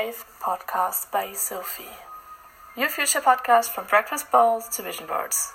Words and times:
Faith 0.00 0.24
podcast 0.40 1.10
by 1.10 1.34
Sophie. 1.34 1.84
Your 2.74 2.88
future 2.88 3.20
podcast 3.20 3.68
from 3.68 3.84
breakfast 3.86 4.30
bowls 4.30 4.66
to 4.70 4.82
vision 4.82 5.06
boards. 5.06 5.52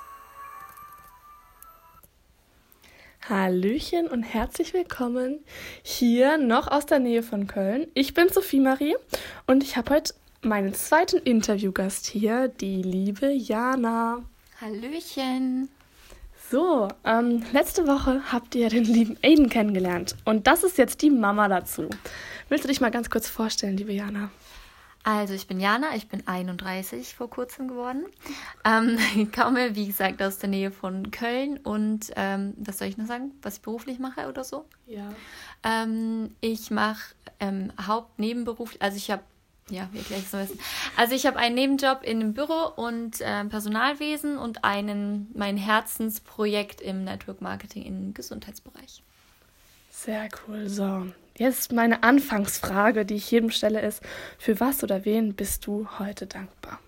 Hallöchen 3.28 4.08
und 4.08 4.22
herzlich 4.22 4.76
willkommen 4.76 5.44
hier 5.82 6.38
noch 6.38 6.68
aus 6.68 6.86
der 6.86 7.00
Nähe 7.00 7.24
von 7.24 7.48
Köln. 7.48 7.88
Ich 7.96 8.14
bin 8.14 8.30
Sophie 8.30 8.60
Marie 8.60 8.96
und 9.48 9.64
ich 9.64 9.78
habe 9.78 9.96
heute 9.96 10.14
meinen 10.42 10.76
zweiten 10.76 11.18
Interviewgast 11.18 12.06
hier, 12.06 12.48
die 12.48 12.84
liebe 12.84 13.32
Jana. 13.32 14.22
Hallöchen. 14.62 15.70
So, 16.52 16.90
ähm, 17.04 17.44
letzte 17.54 17.88
Woche 17.88 18.22
habt 18.32 18.54
ihr 18.54 18.70
den 18.70 18.84
lieben 18.84 19.18
Aiden 19.24 19.50
kennengelernt 19.50 20.16
und 20.26 20.46
das 20.46 20.64
ist 20.64 20.78
jetzt 20.78 21.02
die 21.02 21.10
Mama 21.10 21.48
dazu. 21.48 21.90
Willst 22.50 22.64
du 22.64 22.68
dich 22.68 22.82
mal 22.82 22.92
ganz 22.92 23.10
kurz 23.10 23.28
vorstellen, 23.28 23.78
liebe 23.78 23.94
Jana? 23.94 24.30
Also 25.04 25.34
ich 25.34 25.48
bin 25.48 25.60
Jana, 25.60 25.96
ich 25.96 26.08
bin 26.08 26.28
31 26.28 27.16
vor 27.16 27.30
kurzem 27.32 27.68
geworden. 27.68 28.06
Ähm, 28.64 28.98
ich 29.16 29.32
komme, 29.36 29.76
wie 29.76 29.88
gesagt, 29.88 30.22
aus 30.22 30.38
der 30.38 30.50
Nähe 30.50 30.70
von 30.70 31.10
Köln 31.10 31.58
und 31.58 32.12
ähm, 32.16 32.54
was 32.58 32.78
soll 32.78 32.90
ich 32.90 32.98
noch 32.98 33.08
sagen, 33.08 33.32
was 33.42 33.56
ich 33.56 33.62
beruflich 33.62 33.98
mache 33.98 34.28
oder 34.28 34.44
so? 34.44 34.66
Ja. 34.86 35.10
Ähm, 35.64 36.36
ich 36.42 36.70
mache 36.70 37.16
ähm, 37.40 37.72
Hauptnebenberuf, 37.82 38.76
also 38.80 38.98
ich 38.98 39.10
habe 39.10 39.24
ja, 39.70 39.90
wir 39.92 40.04
gleich 40.04 40.28
so 40.28 40.38
wissen. 40.38 40.60
Also 40.96 41.16
ich 41.16 41.26
habe 41.26 41.38
einen 41.38 41.56
Nebenjob 41.56 42.04
in 42.04 42.22
einem 42.22 42.34
Büro 42.34 42.72
und 42.76 43.20
äh, 43.22 43.46
Personalwesen 43.46 44.38
und 44.38 44.64
einen 44.64 45.32
mein 45.34 45.58
Herzensprojekt 45.58 46.82
im 46.82 47.04
Network 47.04 47.42
Marketing 47.42 47.84
im 47.84 48.14
Gesundheitsbereich. 48.14 49.02
Sehr 49.90 50.30
cool. 50.48 50.70
So, 50.70 51.08
jetzt 51.38 51.72
meine 51.72 52.04
Anfangsfrage, 52.04 53.06
die 53.06 53.16
ich 53.16 53.32
jedem 53.32 53.50
stelle, 53.50 53.82
ist: 53.82 54.02
Für 54.38 54.60
was 54.60 54.84
oder 54.84 55.04
wen 55.06 55.34
bist 55.34 55.66
du 55.66 55.88
heute 55.98 56.28
dankbar? 56.28 56.80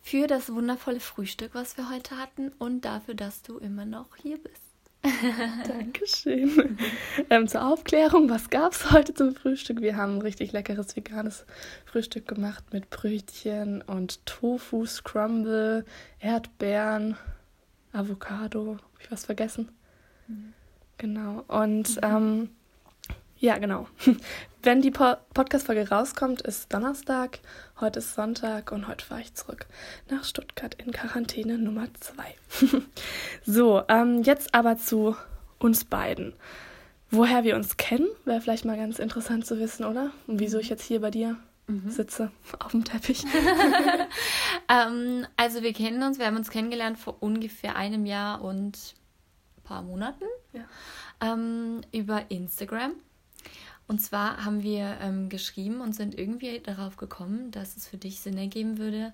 Für 0.00 0.26
das 0.26 0.52
wundervolle 0.52 1.00
Frühstück, 1.00 1.50
was 1.54 1.76
wir 1.76 1.90
heute 1.90 2.16
hatten 2.16 2.50
und 2.58 2.84
dafür, 2.84 3.14
dass 3.14 3.42
du 3.42 3.58
immer 3.58 3.84
noch 3.84 4.16
hier 4.16 4.38
bist. 4.38 4.61
Dankeschön. 5.66 6.78
ähm, 7.28 7.48
zur 7.48 7.66
Aufklärung, 7.66 8.30
was 8.30 8.50
gab 8.50 8.72
es 8.72 8.92
heute 8.92 9.14
zum 9.14 9.34
Frühstück? 9.34 9.80
Wir 9.80 9.96
haben 9.96 10.16
ein 10.16 10.22
richtig 10.22 10.52
leckeres 10.52 10.94
veganes 10.94 11.44
Frühstück 11.86 12.28
gemacht 12.28 12.72
mit 12.72 12.88
Brötchen 12.90 13.82
und 13.82 14.24
Tofu, 14.26 14.86
Scrumble, 14.86 15.84
Erdbeeren, 16.20 17.16
Avocado. 17.92 18.76
Habe 18.76 19.00
ich 19.00 19.10
was 19.10 19.24
vergessen? 19.24 19.72
Mhm. 20.28 20.52
Genau. 20.98 21.44
Und 21.48 21.96
mhm. 21.96 22.02
ähm, 22.02 22.50
ja, 23.42 23.58
genau. 23.58 23.88
Wenn 24.62 24.82
die 24.82 24.92
po 24.92 25.16
Podcast-Folge 25.34 25.88
rauskommt, 25.88 26.42
ist 26.42 26.72
Donnerstag, 26.72 27.40
heute 27.80 27.98
ist 27.98 28.14
Sonntag 28.14 28.70
und 28.70 28.86
heute 28.86 29.04
fahre 29.04 29.20
ich 29.20 29.34
zurück 29.34 29.66
nach 30.08 30.22
Stuttgart 30.22 30.74
in 30.74 30.92
Quarantäne 30.92 31.58
Nummer 31.58 31.88
2. 31.98 32.82
so, 33.44 33.82
ähm, 33.88 34.22
jetzt 34.22 34.54
aber 34.54 34.76
zu 34.76 35.16
uns 35.58 35.84
beiden. 35.84 36.34
Woher 37.10 37.42
wir 37.42 37.56
uns 37.56 37.76
kennen, 37.76 38.06
wäre 38.24 38.40
vielleicht 38.40 38.64
mal 38.64 38.76
ganz 38.76 39.00
interessant 39.00 39.44
zu 39.44 39.58
wissen, 39.58 39.84
oder? 39.84 40.12
Und 40.28 40.38
wieso 40.38 40.60
ich 40.60 40.68
jetzt 40.68 40.84
hier 40.84 41.00
bei 41.00 41.10
dir 41.10 41.36
mhm. 41.66 41.90
sitze 41.90 42.30
auf 42.60 42.70
dem 42.70 42.84
Teppich. 42.84 43.24
ähm, 44.68 45.26
also 45.36 45.62
wir 45.62 45.72
kennen 45.72 46.04
uns, 46.04 46.20
wir 46.20 46.26
haben 46.26 46.36
uns 46.36 46.50
kennengelernt 46.50 46.96
vor 46.96 47.16
ungefähr 47.18 47.74
einem 47.74 48.06
Jahr 48.06 48.40
und 48.40 48.94
ein 49.56 49.62
paar 49.64 49.82
Monaten 49.82 50.26
ja. 50.52 50.62
ähm, 51.20 51.80
über 51.90 52.30
Instagram. 52.30 52.92
Und 53.86 54.00
zwar 54.00 54.44
haben 54.44 54.62
wir 54.62 54.98
ähm, 55.00 55.28
geschrieben 55.28 55.80
und 55.80 55.94
sind 55.94 56.18
irgendwie 56.18 56.60
darauf 56.60 56.96
gekommen, 56.96 57.50
dass 57.50 57.76
es 57.76 57.86
für 57.86 57.98
dich 57.98 58.20
Sinn 58.20 58.38
ergeben 58.38 58.78
würde, 58.78 59.12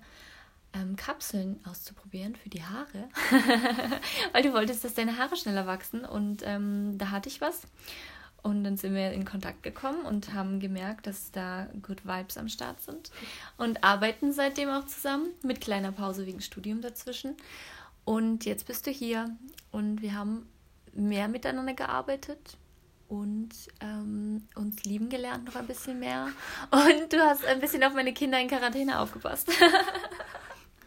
ähm, 0.73 0.95
Kapseln 0.95 1.59
auszuprobieren 1.65 2.35
für 2.35 2.49
die 2.49 2.63
Haare. 2.63 3.09
Weil 4.33 4.43
du 4.43 4.53
wolltest, 4.53 4.83
dass 4.83 4.93
deine 4.93 5.17
Haare 5.17 5.35
schneller 5.35 5.65
wachsen. 5.65 6.05
Und 6.05 6.43
ähm, 6.45 6.97
da 6.97 7.11
hatte 7.11 7.29
ich 7.29 7.41
was. 7.41 7.63
Und 8.41 8.63
dann 8.63 8.77
sind 8.77 8.93
wir 8.93 9.11
in 9.11 9.25
Kontakt 9.25 9.63
gekommen 9.63 10.05
und 10.05 10.33
haben 10.33 10.59
gemerkt, 10.59 11.07
dass 11.07 11.31
da 11.31 11.67
Good 11.81 12.05
Vibes 12.05 12.37
am 12.37 12.47
Start 12.47 12.81
sind. 12.81 13.11
Und 13.57 13.83
arbeiten 13.83 14.31
seitdem 14.31 14.69
auch 14.69 14.85
zusammen, 14.85 15.27
mit 15.43 15.59
kleiner 15.59 15.91
Pause 15.91 16.25
wegen 16.25 16.41
Studium 16.41 16.81
dazwischen. 16.81 17.35
Und 18.05 18.45
jetzt 18.45 18.65
bist 18.65 18.87
du 18.87 18.91
hier 18.91 19.35
und 19.71 20.01
wir 20.01 20.15
haben 20.15 20.47
mehr 20.93 21.27
miteinander 21.27 21.73
gearbeitet, 21.73 22.57
und 23.09 23.49
ähm, 23.81 24.47
uns 24.55 24.83
lieben 24.83 25.09
gelernt 25.09 25.45
noch 25.45 25.55
ein 25.55 25.67
bisschen 25.67 25.99
mehr. 25.99 26.27
Und 26.71 27.11
du 27.11 27.17
hast 27.17 27.45
ein 27.45 27.59
bisschen 27.59 27.83
auf 27.83 27.93
meine 27.93 28.13
Kinder 28.13 28.39
in 28.39 28.47
Quarantäne 28.47 28.99
aufgepasst. 28.99 29.51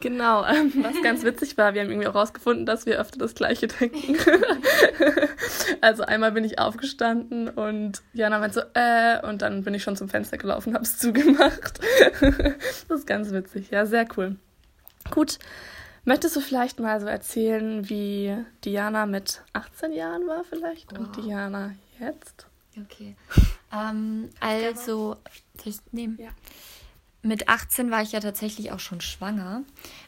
Genau, 0.03 0.45
ähm, 0.45 0.73
was 0.83 1.01
ganz 1.01 1.23
witzig 1.23 1.57
war, 1.57 1.75
wir 1.75 1.81
haben 1.81 1.89
irgendwie 1.89 2.09
auch 2.09 2.17
rausgefunden, 2.17 2.67
dass 2.67 2.87
wir 2.87 2.99
öfter 2.99 3.21
das 3.21 3.37
Gleiche 3.37 3.69
denken. 3.69 4.17
also 5.81 6.03
einmal 6.03 6.33
bin 6.33 6.43
ich 6.43 6.59
aufgestanden 6.59 7.49
und 7.49 8.03
Jana 8.13 8.41
meinte 8.41 8.55
so, 8.55 8.61
äh, 8.75 9.25
und 9.25 9.43
dann 9.43 9.63
bin 9.63 9.75
ich 9.75 9.85
schon 9.85 9.95
zum 9.95 10.09
Fenster 10.09 10.39
gelaufen 10.39 10.75
es 10.75 10.99
zugemacht. 10.99 11.79
das 12.21 12.99
ist 12.99 13.07
ganz 13.07 13.31
witzig, 13.31 13.71
ja, 13.71 13.87
sehr 13.87 14.05
cool. 14.17 14.35
Gut, 15.13 15.39
möchtest 16.05 16.35
du 16.35 16.41
vielleicht 16.41 16.81
mal 16.81 17.01
so 17.01 17.07
erzählen, 17.07 17.89
wie 17.89 18.37
Diana 18.65 19.07
mit 19.07 19.43
18 19.53 19.93
Jahren 19.93 20.27
war 20.27 20.43
vielleicht 20.43 20.91
wow. 20.91 20.99
und 20.99 21.17
Diana 21.17 21.77
jetzt? 22.03 22.47
Okay. 22.81 23.17
ähm, 23.73 24.31
also, 24.41 25.17
soll 25.57 25.73
ich 25.73 25.79
nehmen? 25.93 26.19
Ja. 26.21 26.31
Mit 27.25 27.49
18 27.49 27.91
war 27.91 28.03
ich 28.03 28.13
ja 28.13 28.21
tatsächlich 28.21 28.73
auch 28.73 28.81
schon 28.81 29.01
schwanger. 29.01 29.63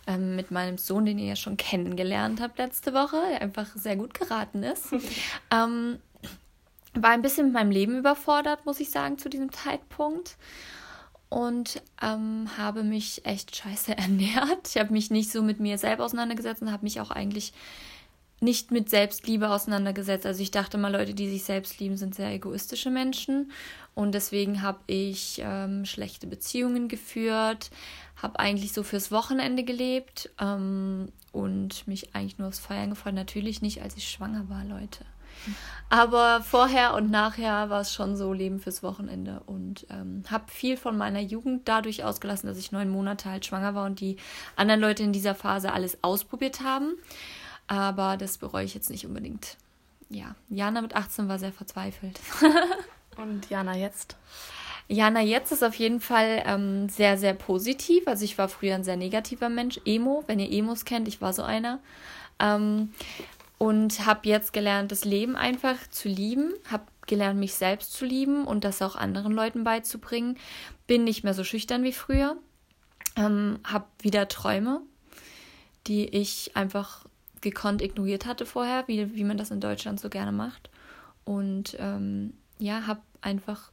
Ähm, 0.07 0.35
mit 0.35 0.51
meinem 0.51 0.79
Sohn, 0.79 1.05
den 1.05 1.19
ihr 1.19 1.27
ja 1.27 1.37
schon 1.37 1.57
kennengelernt 1.57 2.41
habt 2.41 2.59
letzte 2.59 2.93
Woche, 2.93 3.21
der 3.31 3.41
einfach 3.41 3.69
sehr 3.77 3.97
gut 3.97 4.15
geraten 4.15 4.63
ist. 4.65 4.93
ähm, 5.53 5.99
war 6.95 7.11
ein 7.11 7.23
bisschen 7.23 7.47
mit 7.47 7.55
meinem 7.55 7.71
Leben 7.71 7.99
überfordert, 7.99 8.67
muss 8.67 8.81
ich 8.81 8.91
sagen, 8.91 9.19
zu 9.19 9.29
diesem 9.29 9.53
Zeitpunkt. 9.53 10.37
Und 11.29 11.83
ähm, 12.03 12.49
habe 12.57 12.83
mich 12.83 13.25
echt 13.25 13.55
scheiße 13.57 13.93
ernährt. 13.97 14.69
Ich 14.69 14.79
habe 14.79 14.93
mich 14.93 15.11
nicht 15.11 15.31
so 15.31 15.43
mit 15.43 15.61
mir 15.61 15.79
selber 15.79 16.05
auseinandergesetzt 16.05 16.63
und 16.63 16.73
habe 16.73 16.85
mich 16.85 17.01
auch 17.01 17.11
eigentlich 17.11 17.53
nicht 18.41 18.71
mit 18.71 18.91
Selbstliebe 18.91 19.51
auseinandergesetzt. 19.51 20.27
Also 20.27 20.43
ich 20.43 20.51
dachte 20.51 20.79
mal, 20.79 20.93
Leute, 20.93 21.15
die 21.15 21.29
sich 21.29 21.45
selbst 21.45 21.79
lieben, 21.81 21.97
sind 21.97 22.15
sehr 22.15 22.31
egoistische 22.31 22.91
Menschen. 22.91 23.53
Und 23.95 24.13
deswegen 24.13 24.63
habe 24.63 24.81
ich 24.87 25.41
ähm, 25.43 25.85
schlechte 25.85 26.27
Beziehungen 26.27 26.89
geführt, 26.89 27.71
habe 28.21 28.39
eigentlich 28.39 28.73
so 28.73 28.83
fürs 28.83 29.13
Wochenende 29.13 29.65
gelebt 29.65 30.31
ähm, 30.41 31.09
und 31.33 31.87
mich 31.87 32.15
eigentlich 32.15 32.39
nur 32.39 32.49
aufs 32.49 32.59
Feiern 32.59 32.91
gefreut. 32.91 33.15
Natürlich 33.15 33.63
nicht, 33.63 33.83
als 33.83 33.97
ich 33.97 34.09
schwanger 34.09 34.49
war, 34.49 34.65
Leute. 34.65 35.05
Aber 35.91 36.41
vorher 36.43 36.95
und 36.95 37.11
nachher 37.11 37.71
war 37.71 37.81
es 37.81 37.93
schon 37.93 38.17
so 38.17 38.33
Leben 38.33 38.61
fürs 38.61 38.83
Wochenende 38.83 39.43
und 39.47 39.87
ähm, 39.91 40.23
habe 40.31 40.45
viel 40.49 40.77
von 40.77 40.97
meiner 40.97 41.21
Jugend 41.21 41.69
dadurch 41.69 42.05
ausgelassen, 42.05 42.49
dass 42.49 42.59
ich 42.59 42.73
neun 42.73 42.89
Monate 42.89 43.31
halt 43.31 43.45
schwanger 43.45 43.75
war 43.75 43.85
und 43.85 44.01
die 44.01 44.17
anderen 44.57 44.81
Leute 44.81 45.03
in 45.03 45.13
dieser 45.13 45.35
Phase 45.35 45.73
alles 45.73 46.03
ausprobiert 46.03 46.63
haben. 46.63 46.95
Aber 47.67 48.17
das 48.17 48.39
bereue 48.39 48.65
ich 48.65 48.75
jetzt 48.75 48.91
nicht 48.91 49.07
unbedingt. 49.07 49.57
Ja, 50.11 50.35
Jana 50.49 50.83
mit 50.83 50.95
18 50.95 51.29
war 51.29 51.39
sehr 51.39 51.53
verzweifelt. 51.53 52.21
Und 53.17 53.49
Jana 53.49 53.77
jetzt? 53.77 54.17
Jana 54.89 55.21
jetzt 55.21 55.51
ist 55.51 55.65
auf 55.65 55.75
jeden 55.77 56.01
Fall 56.01 56.43
ähm, 56.45 56.89
sehr, 56.89 57.17
sehr 57.17 57.35
positiv. 57.35 58.07
Also 58.07 58.25
ich 58.25 58.37
war 58.37 58.49
früher 58.49 58.75
ein 58.75 58.85
sehr 58.85 58.97
negativer 58.97 59.49
Mensch. 59.49 59.81
Emo, 59.85 60.25
wenn 60.27 60.39
ihr 60.39 60.51
Emos 60.51 60.85
kennt, 60.85 61.09
ich 61.09 61.21
war 61.21 61.33
so 61.33 61.43
einer. 61.43 61.81
Ähm, 62.39 62.93
und 63.57 64.05
habe 64.05 64.29
jetzt 64.29 64.53
gelernt, 64.53 64.93
das 64.93 65.05
Leben 65.05 65.37
einfach 65.37 65.77
zu 65.89 66.09
lieben. 66.09 66.53
Habe 66.71 66.85
gelernt, 67.07 67.41
mich 67.41 67.55
selbst 67.55 67.93
zu 67.95 68.05
lieben 68.05 68.47
und 68.47 68.65
das 68.65 68.83
auch 68.83 68.97
anderen 68.97 69.33
Leuten 69.33 69.65
beizubringen. 69.65 70.37
Bin 70.87 71.05
nicht 71.05 71.25
mehr 71.25 71.35
so 71.35 71.45
schüchtern 71.45 71.83
wie 71.83 71.93
früher. 71.93 72.37
Ähm, 73.17 73.61
habe 73.65 73.87
wieder 74.01 74.29
Träume, 74.29 74.83
die 75.87 76.07
ich 76.09 76.57
einfach 76.57 77.07
gekonnt 77.45 77.81
ignoriert 77.81 78.27
hatte 78.27 78.47
vorher, 78.47 78.89
wie, 78.89 79.15
wie 79.15 79.25
man 79.25 79.37
das 79.37 79.53
in 79.53 79.61
Deutschland 79.61 80.01
so 80.01 80.09
gerne 80.09 80.33
macht. 80.33 80.71
Und 81.25 81.77
ähm, 81.79 82.35
ja, 82.59 82.87
habe 82.87 83.01
einfach 83.21 83.71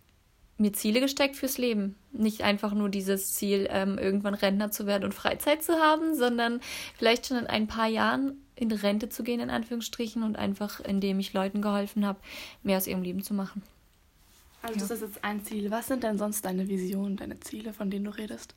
mir 0.57 0.73
Ziele 0.73 1.01
gesteckt 1.01 1.35
fürs 1.35 1.57
Leben. 1.57 1.95
Nicht 2.11 2.43
einfach 2.43 2.73
nur 2.73 2.89
dieses 2.89 3.33
Ziel, 3.33 3.67
ähm, 3.71 3.97
irgendwann 3.97 4.35
Rentner 4.35 4.71
zu 4.71 4.85
werden 4.85 5.05
und 5.05 5.13
Freizeit 5.13 5.63
zu 5.63 5.73
haben, 5.73 6.15
sondern 6.15 6.61
vielleicht 6.95 7.27
schon 7.27 7.37
in 7.37 7.47
ein 7.47 7.67
paar 7.67 7.87
Jahren 7.87 8.37
in 8.55 8.71
Rente 8.71 9.09
zu 9.09 9.23
gehen, 9.23 9.39
in 9.39 9.49
Anführungsstrichen, 9.49 10.21
und 10.21 10.37
einfach, 10.37 10.79
indem 10.79 11.19
ich 11.19 11.33
Leuten 11.33 11.61
geholfen 11.61 12.05
habe, 12.05 12.19
mehr 12.61 12.77
aus 12.77 12.85
ihrem 12.85 13.01
Leben 13.01 13.23
zu 13.23 13.33
machen. 13.33 13.63
Also 14.61 14.75
ja. 14.75 14.81
das 14.81 14.91
ist 14.91 15.01
jetzt 15.01 15.23
ein 15.23 15.43
Ziel. 15.43 15.71
Was 15.71 15.87
sind 15.87 16.03
denn 16.03 16.19
sonst 16.19 16.45
deine 16.45 16.67
Visionen, 16.67 17.17
deine 17.17 17.39
Ziele, 17.39 17.73
von 17.73 17.89
denen 17.89 18.05
du 18.05 18.11
redest? 18.11 18.53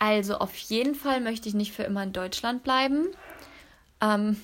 Also 0.00 0.38
auf 0.38 0.56
jeden 0.56 0.96
Fall 0.96 1.20
möchte 1.20 1.48
ich 1.48 1.54
nicht 1.54 1.72
für 1.72 1.84
immer 1.84 2.02
in 2.02 2.12
Deutschland 2.12 2.64
bleiben. 2.64 3.06
Ähm, 4.00 4.36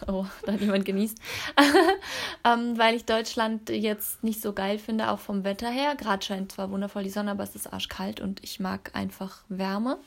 Oh, 0.06 0.26
da 0.44 0.52
hat 0.52 0.60
jemand 0.60 0.84
genießt. 0.84 1.18
ähm, 2.44 2.78
weil 2.78 2.94
ich 2.94 3.04
Deutschland 3.04 3.68
jetzt 3.68 4.22
nicht 4.24 4.40
so 4.40 4.52
geil 4.52 4.78
finde, 4.78 5.10
auch 5.10 5.18
vom 5.18 5.44
Wetter 5.44 5.70
her. 5.70 5.94
Gerade 5.94 6.24
scheint 6.24 6.52
zwar 6.52 6.70
wundervoll 6.70 7.04
die 7.04 7.10
Sonne, 7.10 7.32
aber 7.32 7.44
es 7.44 7.54
ist 7.54 7.72
arschkalt 7.72 8.20
und 8.20 8.42
ich 8.42 8.60
mag 8.60 8.90
einfach 8.94 9.42
Wärme. 9.48 9.98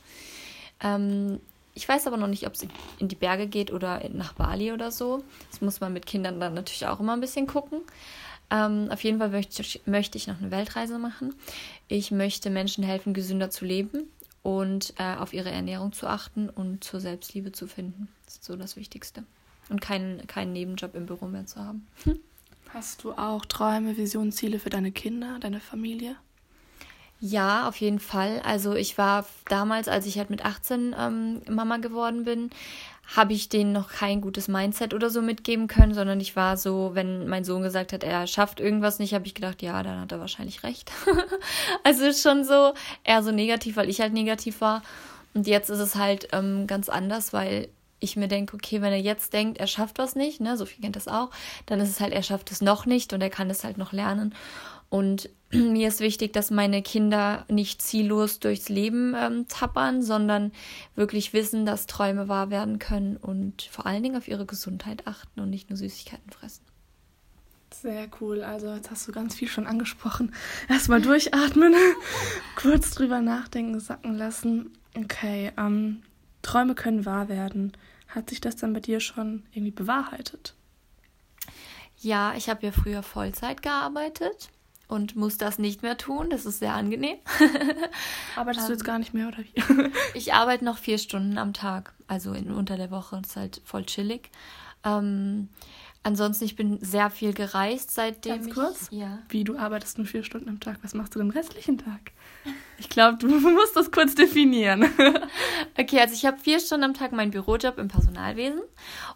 Ähm, 0.82 1.40
ich 1.76 1.88
weiß 1.88 2.08
aber 2.08 2.18
noch 2.18 2.28
nicht, 2.28 2.46
ob 2.46 2.54
es 2.54 2.66
in 3.00 3.08
die 3.08 3.16
Berge 3.16 3.48
geht 3.48 3.72
oder 3.72 4.02
nach 4.10 4.34
Bali 4.34 4.72
oder 4.72 4.92
so. 4.92 5.24
Das 5.52 5.62
muss 5.62 5.80
man 5.80 5.94
mit 5.94 6.06
Kindern 6.06 6.40
dann 6.40 6.54
natürlich 6.54 6.86
auch 6.86 7.00
immer 7.00 7.14
ein 7.14 7.22
bisschen 7.22 7.48
gucken. 7.48 7.82
Ähm, 8.52 8.90
auf 8.92 9.04
jeden 9.04 9.20
Fall 9.20 9.30
möchte, 9.30 9.64
möchte 9.86 10.18
ich 10.18 10.28
noch 10.28 10.40
eine 10.40 10.52
Weltreise 10.52 11.00
machen. 11.00 11.34
Ich 11.88 12.12
möchte 12.12 12.50
Menschen 12.50 12.84
helfen, 12.84 13.14
gesünder 13.14 13.50
zu 13.50 13.66
leben 13.66 14.08
und 14.44 14.94
äh, 14.98 15.16
auf 15.16 15.34
ihre 15.34 15.50
Ernährung 15.50 15.94
zu 15.94 16.06
achten 16.08 16.50
und 16.50 16.84
zur 16.84 17.00
Selbstliebe 17.00 17.52
zu 17.52 17.66
finden. 17.66 18.10
Das 18.26 18.36
ist 18.36 18.44
so 18.44 18.56
das 18.56 18.76
Wichtigste. 18.76 19.24
Und 19.70 19.82
keinen, 19.82 20.28
keinen 20.28 20.54
Nebenjob 20.54 20.94
im 20.94 21.06
Büro 21.06 21.26
mehr 21.28 21.46
zu 21.46 21.60
haben. 21.60 21.88
Hast 22.70 23.04
du 23.04 23.14
auch 23.14 23.46
Träume, 23.46 23.98
Visionen, 23.98 24.32
Ziele 24.32 24.60
für 24.60 24.70
deine 24.70 24.92
Kinder, 24.92 25.38
deine 25.40 25.60
Familie? 25.60 26.16
Ja, 27.26 27.70
auf 27.70 27.78
jeden 27.78 28.00
Fall. 28.00 28.42
Also 28.44 28.74
ich 28.76 28.98
war 28.98 29.26
damals, 29.46 29.88
als 29.88 30.06
ich 30.06 30.18
halt 30.18 30.30
mit 30.30 30.44
18 30.44 30.94
ähm, 31.00 31.42
Mama 31.48 31.78
geworden 31.78 32.26
bin, 32.26 32.50
habe 33.16 33.32
ich 33.32 33.48
denen 33.48 33.72
noch 33.72 33.90
kein 33.94 34.20
gutes 34.20 34.50
Mindset 34.50 34.94
oder 34.94 35.10
so 35.10 35.22
mitgeben 35.22 35.68
können, 35.68 35.94
sondern 35.94 36.20
ich 36.20 36.36
war 36.36 36.58
so, 36.58 36.92
wenn 36.96 37.30
mein 37.30 37.46
Sohn 37.46 37.64
gesagt 37.64 37.94
hat, 37.94 38.04
er 38.04 38.28
schafft 38.28 38.60
irgendwas 38.60 39.00
nicht, 39.00 39.14
habe 39.14 39.26
ich 39.26 39.36
gedacht, 39.36 39.62
ja, 39.62 39.82
dann 39.84 40.02
hat 40.02 40.12
er 40.12 40.20
wahrscheinlich 40.20 40.64
recht. 40.64 40.92
also 41.86 42.04
ist 42.04 42.22
schon 42.22 42.44
so 42.44 42.74
eher 43.06 43.24
so 43.24 43.32
negativ, 43.32 43.78
weil 43.78 43.90
ich 43.90 44.02
halt 44.02 44.12
negativ 44.12 44.60
war. 44.60 44.82
Und 45.34 45.48
jetzt 45.48 45.70
ist 45.70 45.80
es 45.80 45.96
halt 45.96 46.28
ähm, 46.34 46.68
ganz 46.68 46.90
anders, 46.90 47.32
weil 47.32 47.70
ich 48.02 48.18
mir 48.18 48.28
denke, 48.28 48.58
okay, 48.58 48.82
wenn 48.82 48.92
er 48.92 49.00
jetzt 49.00 49.32
denkt, 49.32 49.60
er 49.60 49.68
schafft 49.68 49.98
was 49.98 50.16
nicht, 50.16 50.42
ne, 50.42 50.58
Sophie 50.58 50.82
kennt 50.82 50.98
das 50.98 51.08
auch, 51.08 51.30
dann 51.68 51.80
ist 51.80 51.90
es 51.90 52.02
halt, 52.02 52.12
er 52.12 52.22
schafft 52.22 52.52
es 52.52 52.60
noch 52.60 52.86
nicht 52.86 53.14
und 53.14 53.22
er 53.22 53.30
kann 53.30 53.50
es 53.50 53.64
halt 53.64 53.78
noch 53.78 53.94
lernen. 53.94 54.36
Und 54.94 55.32
mir 55.52 55.88
ist 55.88 56.02
wichtig, 56.02 56.34
dass 56.34 56.52
meine 56.52 56.84
Kinder 56.84 57.46
nicht 57.50 57.82
ziellos 57.82 58.40
durchs 58.40 58.70
Leben 58.70 59.16
ähm, 59.18 59.48
tappern, 59.48 60.04
sondern 60.04 60.52
wirklich 60.94 61.34
wissen, 61.34 61.66
dass 61.66 61.88
Träume 61.88 62.28
wahr 62.28 62.52
werden 62.52 62.78
können 62.78 63.18
und 63.18 63.64
vor 63.64 63.88
allen 63.88 64.04
Dingen 64.04 64.16
auf 64.16 64.28
ihre 64.28 64.46
Gesundheit 64.46 65.08
achten 65.08 65.40
und 65.40 65.50
nicht 65.50 65.72
nur 65.72 65.78
Süßigkeiten 65.78 66.30
fressen. 66.30 66.64
Sehr 67.74 68.08
cool. 68.22 68.44
Also 68.44 68.72
jetzt 68.72 68.92
hast 68.92 69.08
du 69.08 69.12
ganz 69.12 69.34
viel 69.34 69.48
schon 69.48 69.66
angesprochen. 69.66 70.32
Erstmal 70.70 71.02
durchatmen, 71.02 71.74
kurz 72.56 72.92
drüber 72.92 73.20
nachdenken, 73.20 73.80
sacken 73.80 74.16
lassen. 74.16 74.78
Okay, 74.96 75.54
ähm, 75.58 76.04
Träume 76.44 76.76
können 76.76 77.08
wahr 77.08 77.30
werden. 77.30 77.74
Hat 78.10 78.30
sich 78.30 78.42
das 78.42 78.58
dann 78.58 78.74
bei 78.74 78.80
dir 78.80 79.00
schon 79.00 79.42
irgendwie 79.54 79.72
bewahrheitet? 79.72 80.54
Ja, 81.98 82.36
ich 82.38 82.48
habe 82.48 82.64
ja 82.64 82.72
früher 82.72 83.02
Vollzeit 83.02 83.64
gearbeitet 83.64 84.52
und 84.88 85.16
muss 85.16 85.38
das 85.38 85.60
nicht 85.60 85.82
mehr 85.82 85.98
tun. 85.98 86.30
Das 86.30 86.46
ist 86.46 86.60
sehr 86.60 86.74
angenehm. 86.74 87.18
Arbeitest 88.36 88.68
du 88.68 88.74
jetzt 88.74 88.82
ähm, 88.82 88.88
gar 88.88 89.00
nicht 89.00 89.14
mehr 89.14 89.28
oder 89.28 89.40
wie? 89.40 89.92
ich 90.14 90.34
arbeite 90.34 90.66
noch 90.66 90.78
vier 90.78 90.98
Stunden 90.98 91.38
am 91.38 91.54
Tag, 91.54 91.94
also 92.08 92.34
in, 92.34 92.52
unter 92.52 92.78
der 92.78 92.92
Woche. 92.92 93.20
Das 93.22 93.32
ist 93.32 93.36
halt 93.36 93.62
voll 93.66 93.86
chillig. 93.86 94.30
Ähm, 94.84 95.50
ansonsten, 96.04 96.46
ich 96.46 96.56
bin 96.56 96.80
sehr 96.82 97.10
viel 97.10 97.34
gereist 97.34 97.92
seitdem. 97.92 98.44
Ganz 98.44 98.54
kurz? 98.54 98.88
Ich, 98.92 99.00
ja. 99.00 99.20
Wie, 99.30 99.44
du 99.44 99.58
arbeitest 99.58 99.98
nur 99.98 100.08
vier 100.08 100.24
Stunden 100.24 100.50
am 100.50 100.60
Tag? 100.60 100.80
Was 100.84 100.94
machst 100.94 101.16
du 101.16 101.20
den 101.20 101.32
restlichen 101.32 101.78
Tag? 101.78 102.12
Ich 102.78 102.90
glaube, 102.90 103.18
du 103.18 103.28
musst 103.50 103.76
das 103.76 103.92
kurz 103.92 104.16
definieren. 104.16 104.84
okay, 105.80 106.00
also 106.02 106.14
ich 106.14 106.26
habe 106.26 106.38
vier 106.38 106.60
Stunden 106.60 106.84
am 106.84 106.94
Tag 106.94 107.14
meinen 107.14 107.32
Bürojob 107.32 107.78
im 107.78 107.88
Personalwesen 107.88 108.62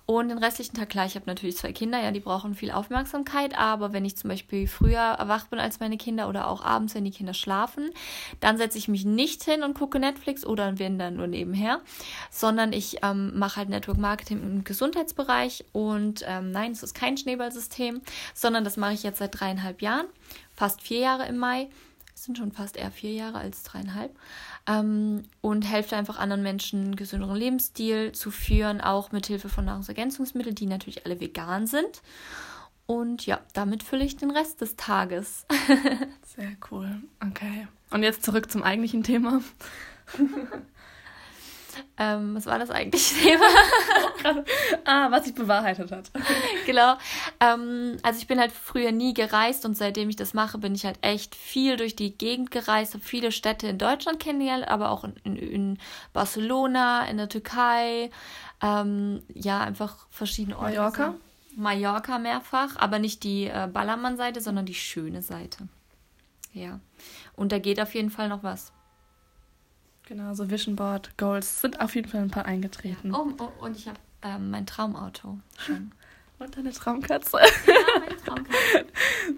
und 0.07 0.29
den 0.29 0.37
restlichen 0.37 0.77
Tag, 0.77 0.87
klar, 0.87 1.05
ich 1.05 1.15
habe 1.15 1.25
natürlich 1.25 1.57
zwei 1.57 1.73
Kinder, 1.73 2.01
ja, 2.01 2.11
die 2.11 2.21
brauchen 2.21 2.55
viel 2.55 2.71
Aufmerksamkeit, 2.71 3.57
aber 3.57 3.91
wenn 3.91 4.05
ich 4.05 4.15
zum 4.15 4.29
Beispiel 4.29 4.65
früher 4.65 5.01
erwacht 5.01 5.49
bin 5.49 5.59
als 5.59 5.81
meine 5.81 5.97
Kinder 5.97 6.29
oder 6.29 6.47
auch 6.47 6.63
abends, 6.63 6.95
wenn 6.95 7.03
die 7.03 7.11
Kinder 7.11 7.33
schlafen, 7.33 7.89
dann 8.39 8.57
setze 8.57 8.77
ich 8.77 8.87
mich 8.87 9.03
nicht 9.03 9.43
hin 9.43 9.63
und 9.63 9.73
gucke 9.73 9.99
Netflix 9.99 10.45
oder 10.45 10.71
bin 10.71 10.97
dann 10.97 11.17
nur 11.17 11.27
nebenher, 11.27 11.81
sondern 12.31 12.71
ich 12.71 12.99
ähm, 13.03 13.37
mache 13.37 13.57
halt 13.57 13.67
Network 13.67 13.97
Marketing 13.97 14.41
im 14.41 14.63
Gesundheitsbereich 14.63 15.65
und 15.73 16.23
ähm, 16.25 16.51
nein, 16.51 16.71
es 16.71 16.83
ist 16.83 16.93
kein 16.93 17.17
Schneeballsystem, 17.17 17.99
sondern 18.33 18.63
das 18.63 18.77
mache 18.77 18.93
ich 18.93 19.03
jetzt 19.03 19.19
seit 19.19 19.37
dreieinhalb 19.37 19.81
Jahren, 19.81 20.05
fast 20.55 20.81
vier 20.81 20.99
Jahre 20.99 21.27
im 21.27 21.37
Mai 21.37 21.67
sind 22.23 22.37
schon 22.37 22.51
fast 22.51 22.77
eher 22.77 22.91
vier 22.91 23.13
Jahre 23.13 23.37
als 23.39 23.63
dreieinhalb. 23.63 24.17
Ähm, 24.67 25.23
und 25.41 25.63
helfe 25.63 25.95
einfach 25.95 26.19
anderen 26.19 26.43
Menschen, 26.43 26.83
einen 26.83 26.95
gesünderen 26.95 27.35
Lebensstil 27.35 28.11
zu 28.11 28.31
führen, 28.31 28.81
auch 28.81 29.11
mit 29.11 29.27
Hilfe 29.27 29.49
von 29.49 29.65
Nahrungsergänzungsmitteln, 29.65 30.55
die 30.55 30.65
natürlich 30.65 31.05
alle 31.05 31.19
vegan 31.19 31.67
sind. 31.67 32.01
Und 32.85 33.25
ja, 33.25 33.41
damit 33.53 33.83
fülle 33.83 34.05
ich 34.05 34.15
den 34.15 34.31
Rest 34.31 34.61
des 34.61 34.77
Tages. 34.77 35.45
Sehr 36.35 36.55
cool. 36.71 37.01
Okay. 37.27 37.67
Und 37.89 38.03
jetzt 38.03 38.23
zurück 38.23 38.49
zum 38.49 38.63
eigentlichen 38.63 39.03
Thema. 39.03 39.41
Ähm, 41.97 42.35
was 42.35 42.45
war 42.45 42.59
das 42.59 42.69
eigentliche 42.69 43.15
Thema? 43.23 43.45
ah, 44.85 45.09
was 45.11 45.25
sich 45.25 45.35
bewahrheitet 45.35 45.91
hat. 45.91 46.11
genau. 46.65 46.95
Ähm, 47.39 47.97
also 48.03 48.19
ich 48.19 48.27
bin 48.27 48.39
halt 48.39 48.51
früher 48.51 48.91
nie 48.91 49.13
gereist 49.13 49.65
und 49.65 49.75
seitdem 49.75 50.09
ich 50.09 50.15
das 50.15 50.33
mache, 50.33 50.57
bin 50.57 50.75
ich 50.75 50.85
halt 50.85 50.99
echt 51.01 51.35
viel 51.35 51.77
durch 51.77 51.95
die 51.95 52.17
Gegend 52.17 52.51
gereist, 52.51 52.93
habe 52.93 53.03
viele 53.03 53.31
Städte 53.31 53.67
in 53.67 53.77
Deutschland 53.77 54.19
kennengelernt, 54.19 54.67
aber 54.67 54.91
auch 54.91 55.03
in, 55.03 55.15
in, 55.23 55.35
in 55.35 55.77
Barcelona, 56.13 57.05
in 57.05 57.17
der 57.17 57.29
Türkei, 57.29 58.09
ähm, 58.61 59.23
ja, 59.33 59.61
einfach 59.61 60.07
verschiedene 60.09 60.57
Orte. 60.57 60.75
Mallorca? 60.75 61.13
Mallorca 61.55 62.19
mehrfach, 62.19 62.75
aber 62.75 62.99
nicht 62.99 63.23
die 63.23 63.45
äh, 63.45 63.67
Ballermann-Seite, 63.71 64.41
sondern 64.41 64.65
die 64.65 64.75
schöne 64.75 65.23
Seite. 65.23 65.67
Ja. 66.53 66.79
Und 67.35 67.51
da 67.51 67.59
geht 67.59 67.79
auf 67.79 67.95
jeden 67.95 68.11
Fall 68.11 68.29
noch 68.29 68.43
was. 68.43 68.71
Genau, 70.07 70.33
so 70.33 70.49
Vision 70.49 70.77
Board 70.77 71.17
Goals 71.17 71.59
sind 71.61 71.81
auf 71.81 71.93
jeden 71.95 72.07
Fall 72.07 72.21
ein 72.21 72.31
paar 72.31 72.45
eingetreten. 72.45 73.11
Ja. 73.11 73.19
Oh, 73.19 73.27
oh, 73.39 73.65
und 73.65 73.75
ich 73.75 73.87
habe 73.87 73.99
ähm, 74.21 74.51
mein 74.51 74.65
Traumauto 74.65 75.39
schon. 75.57 75.91
Und 76.39 76.55
deine 76.55 76.71
Traumkatze. 76.71 77.35
Ja, 77.65 77.99
meine 77.99 78.15
Traumkatze. 78.15 78.85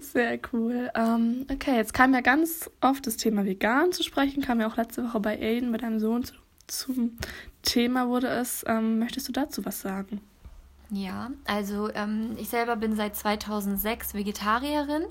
Sehr 0.02 0.38
cool. 0.52 0.90
Ähm, 0.94 1.46
okay, 1.50 1.76
jetzt 1.76 1.94
kam 1.94 2.12
ja 2.12 2.20
ganz 2.20 2.70
oft 2.82 3.06
das 3.06 3.16
Thema 3.16 3.46
vegan 3.46 3.90
zu 3.92 4.02
sprechen, 4.02 4.42
kam 4.42 4.60
ja 4.60 4.66
auch 4.66 4.76
letzte 4.76 5.04
Woche 5.04 5.18
bei 5.18 5.40
Aiden 5.40 5.70
mit 5.70 5.82
deinem 5.82 5.98
Sohn 5.98 6.24
zu, 6.24 6.34
zum 6.66 7.16
Thema 7.62 8.08
wurde 8.08 8.26
es. 8.26 8.64
Ähm, 8.66 8.98
möchtest 8.98 9.26
du 9.28 9.32
dazu 9.32 9.64
was 9.64 9.80
sagen? 9.80 10.20
Ja, 10.90 11.30
also 11.46 11.90
ähm, 11.94 12.36
ich 12.38 12.50
selber 12.50 12.76
bin 12.76 12.94
seit 12.96 13.16
2006 13.16 14.12
Vegetarierin 14.12 15.04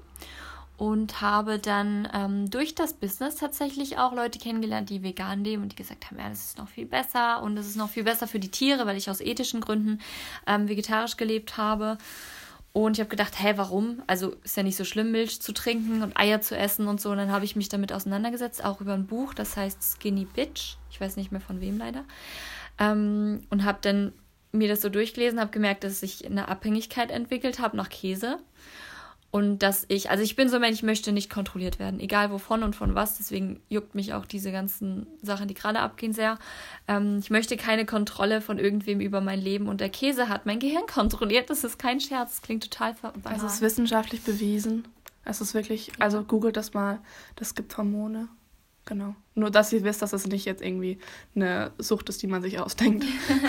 und 0.80 1.20
habe 1.20 1.60
dann 1.60 2.08
ähm, 2.14 2.50
durch 2.50 2.74
das 2.74 2.94
Business 2.94 3.36
tatsächlich 3.36 3.98
auch 3.98 4.14
Leute 4.14 4.40
kennengelernt, 4.40 4.90
die 4.90 5.04
vegan 5.04 5.44
leben 5.44 5.62
und 5.64 5.74
die 5.74 5.76
gesagt 5.76 6.06
haben, 6.06 6.18
ja, 6.18 6.30
das 6.30 6.46
ist 6.46 6.58
noch 6.58 6.70
viel 6.70 6.86
besser 6.86 7.44
und 7.44 7.58
es 7.58 7.68
ist 7.68 7.76
noch 7.76 7.90
viel 7.90 8.06
besser 8.06 8.30
für 8.30 8.40
die 8.40 8.50
Tiere, 8.50 8.86
weil 8.86 8.96
ich 8.96 9.10
aus 9.10 9.20
ethischen 9.20 9.60
Gründen 9.60 10.00
ähm, 10.48 10.70
vegetarisch 10.70 11.18
gelebt 11.18 11.58
habe. 11.58 11.98
Und 12.72 12.96
ich 12.96 13.02
habe 13.02 13.10
gedacht, 13.10 13.34
hä, 13.44 13.56
warum? 13.58 14.04
Also 14.08 14.36
ist 14.46 14.56
ja 14.56 14.64
nicht 14.64 14.78
so 14.78 14.86
schlimm, 14.86 15.12
Milch 15.12 15.42
zu 15.42 15.52
trinken 15.52 16.02
und 16.02 16.18
Eier 16.18 16.40
zu 16.40 16.56
essen 16.56 16.88
und 16.88 17.02
so. 17.02 17.12
Und 17.12 17.18
dann 17.18 17.32
habe 17.32 17.44
ich 17.44 17.58
mich 17.58 17.68
damit 17.68 17.92
auseinandergesetzt, 17.92 18.64
auch 18.64 18.80
über 18.80 18.94
ein 18.94 19.06
Buch, 19.06 19.34
das 19.34 19.58
heißt 19.58 19.84
Skinny 19.84 20.24
Bitch. 20.24 20.78
Ich 20.92 21.02
weiß 21.02 21.18
nicht 21.18 21.34
mehr 21.34 21.42
von 21.42 21.60
wem 21.60 21.78
leider. 21.78 22.06
Ähm, 22.78 23.42
und 23.50 23.66
habe 23.66 23.80
dann 23.82 24.14
mir 24.54 24.70
das 24.70 24.82
so 24.82 24.88
durchgelesen, 24.88 25.42
habe 25.42 25.52
gemerkt, 25.52 25.84
dass 25.84 26.02
ich 26.04 26.26
eine 26.26 26.48
Abhängigkeit 26.48 27.12
entwickelt 27.12 27.60
habe 27.60 27.76
nach 27.76 27.90
Käse 27.90 28.40
und 29.32 29.60
dass 29.60 29.86
ich, 29.90 30.10
also 30.10 30.24
ich 30.24 30.36
bin 30.36 30.50
so 30.50 30.56
ein 30.56 30.62
Mensch, 30.62 30.78
ich 30.78 30.84
möchte 30.84 31.12
nicht 31.12 31.30
kontrolliert 31.30 31.78
werden, 31.78 32.00
egal 32.00 32.32
wovon 32.32 32.64
und 32.64 32.76
von 32.76 32.96
was. 32.96 33.18
Deswegen 33.18 33.62
juckt 33.70 33.94
mich 33.94 34.14
auch 34.14 34.26
diese 34.26 34.52
ganzen 34.52 35.06
Sachen, 35.22 35.48
die 35.48 35.54
gerade 35.54 35.80
abgehen, 35.80 36.14
sehr. 36.14 36.40
Ähm, 36.88 37.20
ich 37.20 37.30
möchte 37.30 37.56
keine 37.56 37.86
Kontrolle 37.86 38.42
von 38.42 38.58
irgendwem 38.58 39.00
über 39.00 39.22
mein 39.22 39.40
Leben. 39.40 39.68
Und 39.68 39.82
der 39.82 39.90
Käse 39.90 40.30
hat 40.30 40.48
mein 40.48 40.60
Gehirn 40.60 40.88
kontrolliert. 40.92 41.52
Das 41.52 41.64
ist 41.64 41.78
kein 41.78 42.00
Scherz. 42.02 42.38
Das 42.38 42.42
klingt 42.42 42.64
total 42.64 42.96
banal. 42.96 43.38
Es 43.38 43.44
ist 43.44 43.62
wissenschaftlich 43.62 44.24
bewiesen. 44.24 44.88
Es 45.26 45.42
ist 45.42 45.54
wirklich, 45.54 45.92
also 46.00 46.24
googelt 46.24 46.58
das 46.58 46.74
mal. 46.74 47.00
Das 47.36 47.54
gibt 47.54 47.78
Hormone. 47.78 48.30
Genau. 48.90 49.16
Nur, 49.36 49.52
dass 49.52 49.72
ihr 49.72 49.84
wisst, 49.84 50.02
dass 50.02 50.14
es 50.14 50.26
nicht 50.26 50.46
jetzt 50.46 50.64
irgendwie 50.64 50.98
eine 51.36 51.72
Sucht 51.78 52.10
ist, 52.10 52.24
die 52.24 52.28
man 52.28 52.42
sich 52.42 52.60
ausdenkt. 52.60 53.06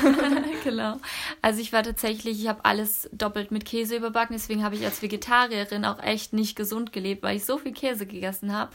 genau. 0.64 1.00
Also 1.40 1.62
ich 1.62 1.72
war 1.72 1.82
tatsächlich, 1.82 2.42
ich 2.42 2.46
habe 2.46 2.62
alles 2.66 3.08
doppelt 3.10 3.50
mit 3.50 3.64
Käse 3.64 3.96
überbacken, 3.96 4.36
deswegen 4.36 4.62
habe 4.62 4.74
ich 4.74 4.84
als 4.84 5.00
Vegetarierin 5.00 5.86
auch 5.86 5.98
echt 6.02 6.34
nicht 6.34 6.56
gesund 6.56 6.92
gelebt, 6.92 7.22
weil 7.22 7.38
ich 7.38 7.46
so 7.46 7.56
viel 7.56 7.72
Käse 7.72 8.04
gegessen 8.04 8.52
habe. 8.52 8.70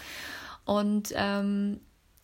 Und 0.65 1.13
ähm, 1.15 1.81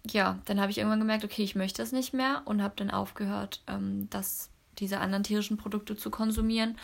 ja, 0.07 0.39
dann 0.45 0.59
habe 0.59 0.71
ich 0.71 0.79
irgendwann 0.79 0.99
gemerkt, 0.99 1.23
okay, 1.23 1.43
ich 1.43 1.53
möchte 1.53 1.83
das 1.83 1.91
nicht 1.91 2.11
mehr 2.11 2.41
und 2.45 2.63
habe 2.63 2.73
dann 2.75 2.89
aufgehört, 2.89 3.61
ähm, 3.67 4.07
das, 4.09 4.49
diese 4.79 4.99
anderen 4.99 5.23
tierischen 5.23 5.57
Produkte 5.57 5.95
zu 5.95 6.09
konsumieren. 6.09 6.79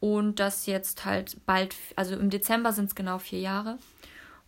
Und 0.00 0.40
das 0.40 0.64
jetzt 0.64 1.04
halt 1.04 1.36
bald, 1.44 1.76
also 1.96 2.16
im 2.16 2.30
Dezember 2.30 2.72
sind 2.72 2.86
es 2.86 2.94
genau 2.94 3.18
vier 3.18 3.40
Jahre. 3.40 3.78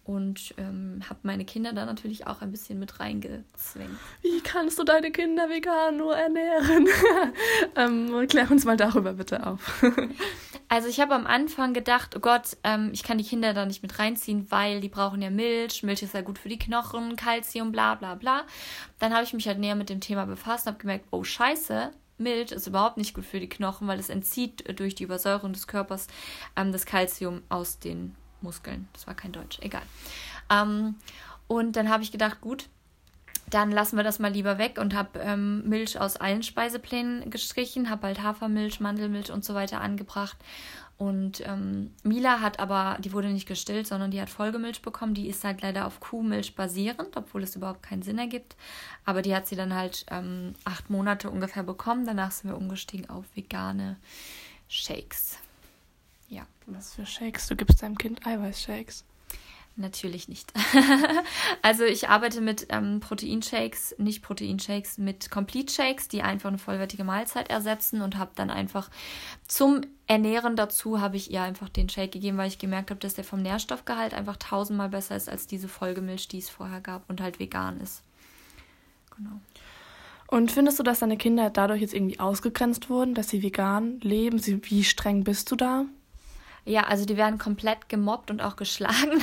Und 0.07 0.55
ähm, 0.57 1.01
habe 1.09 1.19
meine 1.25 1.45
Kinder 1.45 1.73
da 1.73 1.85
natürlich 1.85 2.29
auch 2.29 2.41
ein 2.41 2.53
bisschen 2.53 2.79
mit 2.79 3.01
reingezwängt. 3.01 3.99
Wie 4.23 4.41
kannst 4.41 4.79
du 4.79 4.85
deine 4.85 5.11
Kinder 5.11 5.49
vegan 5.51 5.97
nur 5.97 6.17
ernähren? 6.17 6.87
ähm, 7.77 8.29
klär 8.29 8.49
uns 8.49 8.65
mal 8.65 8.77
darüber 8.77 9.15
bitte 9.15 9.45
auf. 9.45 9.85
also 10.69 10.89
ich 10.89 11.01
habe 11.01 11.15
am 11.15 11.27
Anfang 11.27 11.75
gedacht, 11.75 12.15
oh 12.15 12.21
Gott, 12.21 12.57
ähm, 12.63 12.91
ich 12.93 13.03
kann 13.03 13.19
die 13.19 13.25
Kinder 13.25 13.53
da 13.53 13.67
nicht 13.67 13.83
mit 13.83 13.99
reinziehen, 13.99 14.47
weil 14.49 14.81
die 14.81 14.89
brauchen 14.89 15.21
ja 15.21 15.31
Milch. 15.31 15.83
Milch 15.83 16.03
ist 16.03 16.15
ja 16.15 16.21
gut 16.21 16.39
für 16.39 16.49
die 16.49 16.59
Knochen, 16.59 17.17
Kalzium, 17.17 17.73
bla 17.73 17.97
bla 17.97 18.15
bla. 18.15 18.45
Dann 19.01 19.13
habe 19.13 19.25
ich 19.25 19.33
mich 19.33 19.49
halt 19.49 19.59
näher 19.59 19.75
mit 19.75 19.91
dem 19.91 20.01
Thema 20.01 20.25
befasst 20.25 20.67
und 20.67 20.75
habe 20.75 20.81
gemerkt, 20.81 21.07
oh 21.11 21.25
scheiße, 21.25 21.91
Milch 22.19 22.53
ist 22.53 22.69
überhaupt 22.69 22.97
nicht 22.97 23.13
gut 23.13 23.25
für 23.25 23.41
die 23.41 23.49
Knochen, 23.49 23.89
weil 23.89 23.99
es 23.99 24.09
entzieht 24.09 24.79
durch 24.79 24.95
die 24.95 25.05
Übersäuerung 25.05 25.53
des 25.53 25.67
Körpers 25.67 26.07
ähm, 26.55 26.71
das 26.71 26.87
Kalzium 26.87 27.43
aus 27.49 27.81
den 27.81 28.15
Muskeln. 28.47 28.89
Das 28.93 29.07
war 29.07 29.15
kein 29.15 29.33
Deutsch, 29.33 29.59
egal. 29.61 29.83
Ähm, 30.51 30.95
und 31.49 31.77
dann 31.77 31.91
habe 31.91 32.03
ich 32.03 32.13
gedacht, 32.13 32.41
gut, 32.41 32.69
dann 33.51 33.71
lassen 33.71 33.97
wir 33.97 34.05
das 34.05 34.19
mal 34.19 34.33
lieber 34.33 34.59
weg 34.59 34.79
und 34.79 34.95
habe 34.95 35.19
ähm, 35.21 35.69
Milch 35.69 36.01
aus 36.01 36.17
allen 36.17 36.43
Speiseplänen 36.43 37.31
gestrichen, 37.31 37.91
habe 37.91 38.09
halt 38.09 38.23
Hafermilch, 38.23 38.81
Mandelmilch 38.81 39.31
und 39.31 39.45
so 39.45 39.55
weiter 39.55 39.81
angebracht. 39.81 40.37
Und 40.99 41.47
ähm, 41.47 41.93
Mila 42.05 42.41
hat 42.41 42.59
aber, 42.59 42.97
die 43.01 43.13
wurde 43.13 43.29
nicht 43.29 43.47
gestillt, 43.47 43.87
sondern 43.87 44.11
die 44.11 44.21
hat 44.21 44.31
Folgemilch 44.31 44.81
bekommen. 44.81 45.13
Die 45.13 45.29
ist 45.29 45.45
halt 45.45 45.61
leider 45.61 45.87
auf 45.87 46.01
Kuhmilch 46.01 46.57
basierend, 46.57 47.17
obwohl 47.17 47.43
es 47.43 47.55
überhaupt 47.55 47.83
keinen 47.83 48.03
Sinn 48.03 48.19
ergibt. 48.19 48.57
Aber 49.05 49.21
die 49.21 49.35
hat 49.37 49.47
sie 49.47 49.57
dann 49.57 49.75
halt 49.75 50.07
ähm, 50.11 50.55
acht 50.65 50.89
Monate 50.89 51.31
ungefähr 51.31 51.63
bekommen. 51.63 52.07
Danach 52.07 52.31
sind 52.31 52.51
wir 52.51 52.57
umgestiegen 52.57 53.11
auf 53.11 53.27
vegane 53.35 53.97
Shakes. 54.69 55.39
Ja. 56.29 56.47
Was 56.67 56.95
für 56.95 57.07
Shakes? 57.07 57.47
Du 57.47 57.57
gibst 57.57 57.83
deinem 57.83 57.97
Kind 57.97 58.27
Eiweißshakes. 58.27 59.05
Natürlich 59.79 60.27
nicht. 60.27 60.55
also 61.63 61.85
ich 61.85 62.09
arbeite 62.09 62.41
mit 62.41 62.69
ähm, 62.71 63.01
Proteinshakes, 63.01 63.97
nicht 63.99 64.23
Proteinshakes, 64.23 64.97
mit 64.97 65.31
Complete 65.31 65.71
Shakes, 65.71 66.09
die 66.09 66.23
einfach 66.23 66.49
eine 66.49 66.57
vollwertige 66.57 67.05
Mahlzeit 67.05 67.51
ersetzen 67.51 68.01
und 68.01 68.17
habe 68.17 68.31
dann 68.35 68.49
einfach 68.49 68.89
zum 69.47 69.83
Ernähren 70.07 70.57
dazu 70.57 71.01
habe 71.03 71.19
ich 71.19 71.31
ihr 71.31 71.43
einfach 71.43 71.69
den 71.69 71.91
Shake 71.91 72.13
gegeben, 72.13 72.39
weil 72.39 72.49
ich 72.49 72.59
gemerkt 72.59 72.89
habe, 72.89 73.01
dass 73.01 73.15
der 73.15 73.25
vom 73.25 73.43
Nährstoffgehalt 73.43 74.15
einfach 74.15 74.39
tausendmal 74.39 74.89
besser 74.89 75.15
ist 75.15 75.29
als 75.29 75.47
diese 75.47 75.69
Folgemilch, 75.69 76.27
die 76.29 76.39
es 76.39 76.49
vorher 76.49 76.81
gab 76.81 77.11
und 77.11 77.21
halt 77.21 77.39
vegan 77.39 77.79
ist. 77.81 78.03
Genau. 79.15 79.41
Und 80.29 80.51
findest 80.51 80.79
du, 80.79 80.83
dass 80.85 81.01
deine 81.01 81.19
Kinder 81.19 81.51
dadurch 81.51 81.83
jetzt 81.83 81.95
irgendwie 81.95 82.19
ausgegrenzt 82.19 82.89
wurden, 82.89 83.15
dass 83.15 83.29
sie 83.29 83.43
vegan 83.43 84.01
leben? 84.01 84.41
Wie 84.65 84.85
streng 84.85 85.23
bist 85.23 85.51
du 85.51 85.57
da? 85.57 85.85
Ja, 86.67 86.83
also 86.83 87.05
die 87.05 87.17
werden 87.17 87.39
komplett 87.39 87.89
gemobbt 87.89 88.29
und 88.31 88.43
auch 88.43 88.57
geschlagen. 88.57 89.23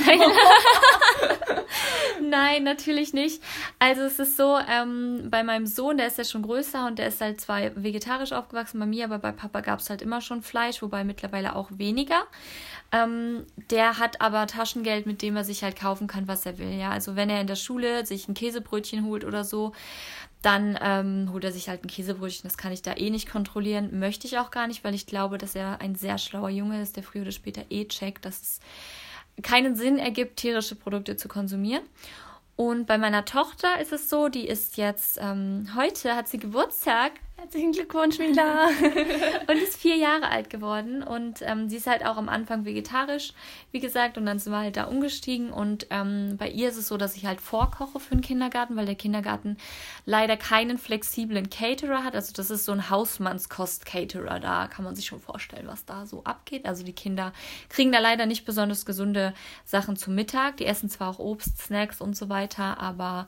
Nein, 2.30 2.64
natürlich 2.64 3.12
nicht. 3.12 3.42
Also 3.78 4.00
es 4.02 4.18
ist 4.18 4.38
so, 4.38 4.58
ähm, 4.58 5.28
bei 5.30 5.42
meinem 5.42 5.66
Sohn, 5.66 5.98
der 5.98 6.06
ist 6.06 6.16
ja 6.16 6.24
schon 6.24 6.40
größer 6.42 6.86
und 6.86 6.98
der 6.98 7.08
ist 7.08 7.20
halt 7.20 7.42
zwar 7.42 7.60
vegetarisch 7.76 8.32
aufgewachsen 8.32 8.80
bei 8.80 8.86
mir, 8.86 9.04
aber 9.04 9.18
bei 9.18 9.30
Papa 9.30 9.60
gab 9.60 9.80
es 9.80 9.90
halt 9.90 10.00
immer 10.00 10.22
schon 10.22 10.42
Fleisch, 10.42 10.80
wobei 10.80 11.04
mittlerweile 11.04 11.54
auch 11.54 11.68
weniger. 11.72 12.22
Ähm, 12.92 13.44
der 13.70 13.98
hat 13.98 14.20
aber 14.22 14.46
Taschengeld, 14.46 15.04
mit 15.04 15.20
dem 15.20 15.36
er 15.36 15.44
sich 15.44 15.62
halt 15.62 15.78
kaufen 15.78 16.06
kann, 16.06 16.28
was 16.28 16.46
er 16.46 16.58
will. 16.58 16.72
Ja, 16.72 16.90
also 16.90 17.14
wenn 17.14 17.28
er 17.28 17.40
in 17.42 17.46
der 17.46 17.56
Schule 17.56 18.06
sich 18.06 18.26
ein 18.26 18.34
Käsebrötchen 18.34 19.04
holt 19.04 19.24
oder 19.24 19.44
so, 19.44 19.72
dann 20.44 20.78
ähm, 20.82 21.30
holt 21.32 21.44
er 21.44 21.52
sich 21.52 21.68
halt 21.68 21.84
ein 21.84 21.88
Käsebrötchen. 21.88 22.48
Das 22.48 22.58
kann 22.58 22.72
ich 22.72 22.82
da 22.82 22.94
eh 22.94 23.10
nicht 23.10 23.30
kontrollieren. 23.30 23.98
Möchte 23.98 24.26
ich 24.26 24.38
auch 24.38 24.50
gar 24.50 24.66
nicht, 24.66 24.84
weil 24.84 24.94
ich 24.94 25.06
glaube, 25.06 25.38
dass 25.38 25.54
er 25.54 25.80
ein 25.80 25.94
sehr 25.94 26.18
schlauer 26.18 26.50
Junge 26.50 26.82
ist, 26.82 26.96
der 26.96 27.02
früher 27.02 27.22
oder 27.22 27.32
später 27.32 27.62
eh 27.70 27.86
checkt, 27.86 28.24
dass 28.24 28.40
es 28.42 28.60
keinen 29.42 29.74
Sinn 29.74 29.98
ergibt, 29.98 30.36
tierische 30.36 30.74
Produkte 30.74 31.16
zu 31.16 31.28
konsumieren. 31.28 31.82
Und 32.56 32.86
bei 32.86 32.98
meiner 32.98 33.24
Tochter 33.24 33.80
ist 33.80 33.92
es 33.92 34.08
so, 34.08 34.28
die 34.28 34.46
ist 34.46 34.76
jetzt, 34.76 35.18
ähm, 35.20 35.70
heute 35.74 36.14
hat 36.14 36.28
sie 36.28 36.38
Geburtstag 36.38 37.12
Herzlichen 37.44 37.72
Glückwunsch, 37.72 38.18
Mila. 38.18 38.68
und 39.48 39.56
ist 39.58 39.76
vier 39.76 39.96
Jahre 39.96 40.30
alt 40.30 40.48
geworden 40.48 41.02
und 41.02 41.42
ähm, 41.42 41.68
sie 41.68 41.76
ist 41.76 41.86
halt 41.86 42.02
auch 42.06 42.16
am 42.16 42.30
Anfang 42.30 42.64
vegetarisch, 42.64 43.34
wie 43.70 43.80
gesagt, 43.80 44.16
und 44.16 44.24
dann 44.24 44.38
sind 44.38 44.50
wir 44.50 44.60
halt 44.60 44.78
da 44.78 44.84
umgestiegen 44.84 45.52
und 45.52 45.86
ähm, 45.90 46.36
bei 46.38 46.48
ihr 46.48 46.70
ist 46.70 46.78
es 46.78 46.88
so, 46.88 46.96
dass 46.96 47.16
ich 47.16 47.26
halt 47.26 47.42
vorkoche 47.42 48.00
für 48.00 48.14
den 48.14 48.22
Kindergarten, 48.22 48.76
weil 48.76 48.86
der 48.86 48.94
Kindergarten 48.94 49.58
leider 50.06 50.38
keinen 50.38 50.78
flexiblen 50.78 51.50
Caterer 51.50 52.02
hat. 52.02 52.14
Also 52.14 52.32
das 52.32 52.50
ist 52.50 52.64
so 52.64 52.72
ein 52.72 52.88
Hausmannskost-Caterer, 52.88 54.40
da 54.40 54.66
kann 54.66 54.86
man 54.86 54.96
sich 54.96 55.04
schon 55.04 55.20
vorstellen, 55.20 55.66
was 55.66 55.84
da 55.84 56.06
so 56.06 56.24
abgeht. 56.24 56.64
Also 56.64 56.82
die 56.82 56.94
Kinder 56.94 57.34
kriegen 57.68 57.92
da 57.92 57.98
leider 57.98 58.24
nicht 58.24 58.46
besonders 58.46 58.86
gesunde 58.86 59.34
Sachen 59.66 59.96
zum 59.96 60.14
Mittag. 60.14 60.56
Die 60.56 60.66
essen 60.66 60.88
zwar 60.88 61.10
auch 61.10 61.18
Obst, 61.18 61.58
Snacks 61.58 62.00
und 62.00 62.16
so 62.16 62.30
weiter, 62.30 62.80
aber 62.80 63.26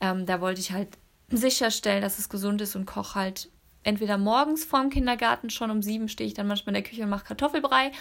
ähm, 0.00 0.24
da 0.24 0.40
wollte 0.40 0.60
ich 0.60 0.70
halt 0.70 0.90
sicherstellen, 1.30 2.02
dass 2.02 2.20
es 2.20 2.28
gesund 2.28 2.60
ist 2.60 2.76
und 2.76 2.86
koche 2.86 3.16
halt 3.16 3.50
entweder 3.86 4.18
morgens 4.18 4.64
vorm 4.64 4.90
Kindergarten 4.90 5.48
schon 5.48 5.70
um 5.70 5.80
sieben 5.80 6.08
stehe 6.08 6.26
ich 6.26 6.34
dann 6.34 6.46
manchmal 6.46 6.74
in 6.74 6.82
der 6.82 6.90
Küche 6.90 7.04
und 7.04 7.08
mache 7.08 7.24
Kartoffelbrei 7.24 7.92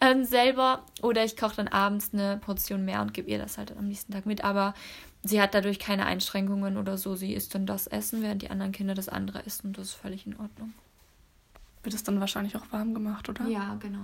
ähm, 0.00 0.24
selber 0.24 0.84
oder 1.02 1.24
ich 1.24 1.36
koche 1.36 1.56
dann 1.56 1.68
abends 1.68 2.10
eine 2.12 2.38
Portion 2.38 2.84
mehr 2.84 3.02
und 3.02 3.12
gebe 3.12 3.30
ihr 3.30 3.38
das 3.38 3.58
halt 3.58 3.70
dann 3.70 3.78
am 3.78 3.88
nächsten 3.88 4.12
Tag 4.12 4.26
mit. 4.26 4.42
Aber 4.42 4.74
sie 5.22 5.40
hat 5.40 5.54
dadurch 5.54 5.78
keine 5.78 6.06
Einschränkungen 6.06 6.78
oder 6.78 6.96
so. 6.96 7.14
Sie 7.14 7.34
isst 7.34 7.54
dann 7.54 7.66
das 7.66 7.86
Essen, 7.86 8.22
während 8.22 8.42
die 8.42 8.50
anderen 8.50 8.72
Kinder 8.72 8.94
das 8.94 9.08
andere 9.08 9.44
essen 9.44 9.68
und 9.68 9.78
das 9.78 9.88
ist 9.88 9.94
völlig 9.94 10.26
in 10.26 10.38
Ordnung. 10.40 10.72
Wird 11.82 11.94
es 11.94 12.02
dann 12.02 12.18
wahrscheinlich 12.18 12.56
auch 12.56 12.64
warm 12.70 12.94
gemacht, 12.94 13.28
oder? 13.28 13.46
Ja, 13.46 13.76
genau. 13.78 13.98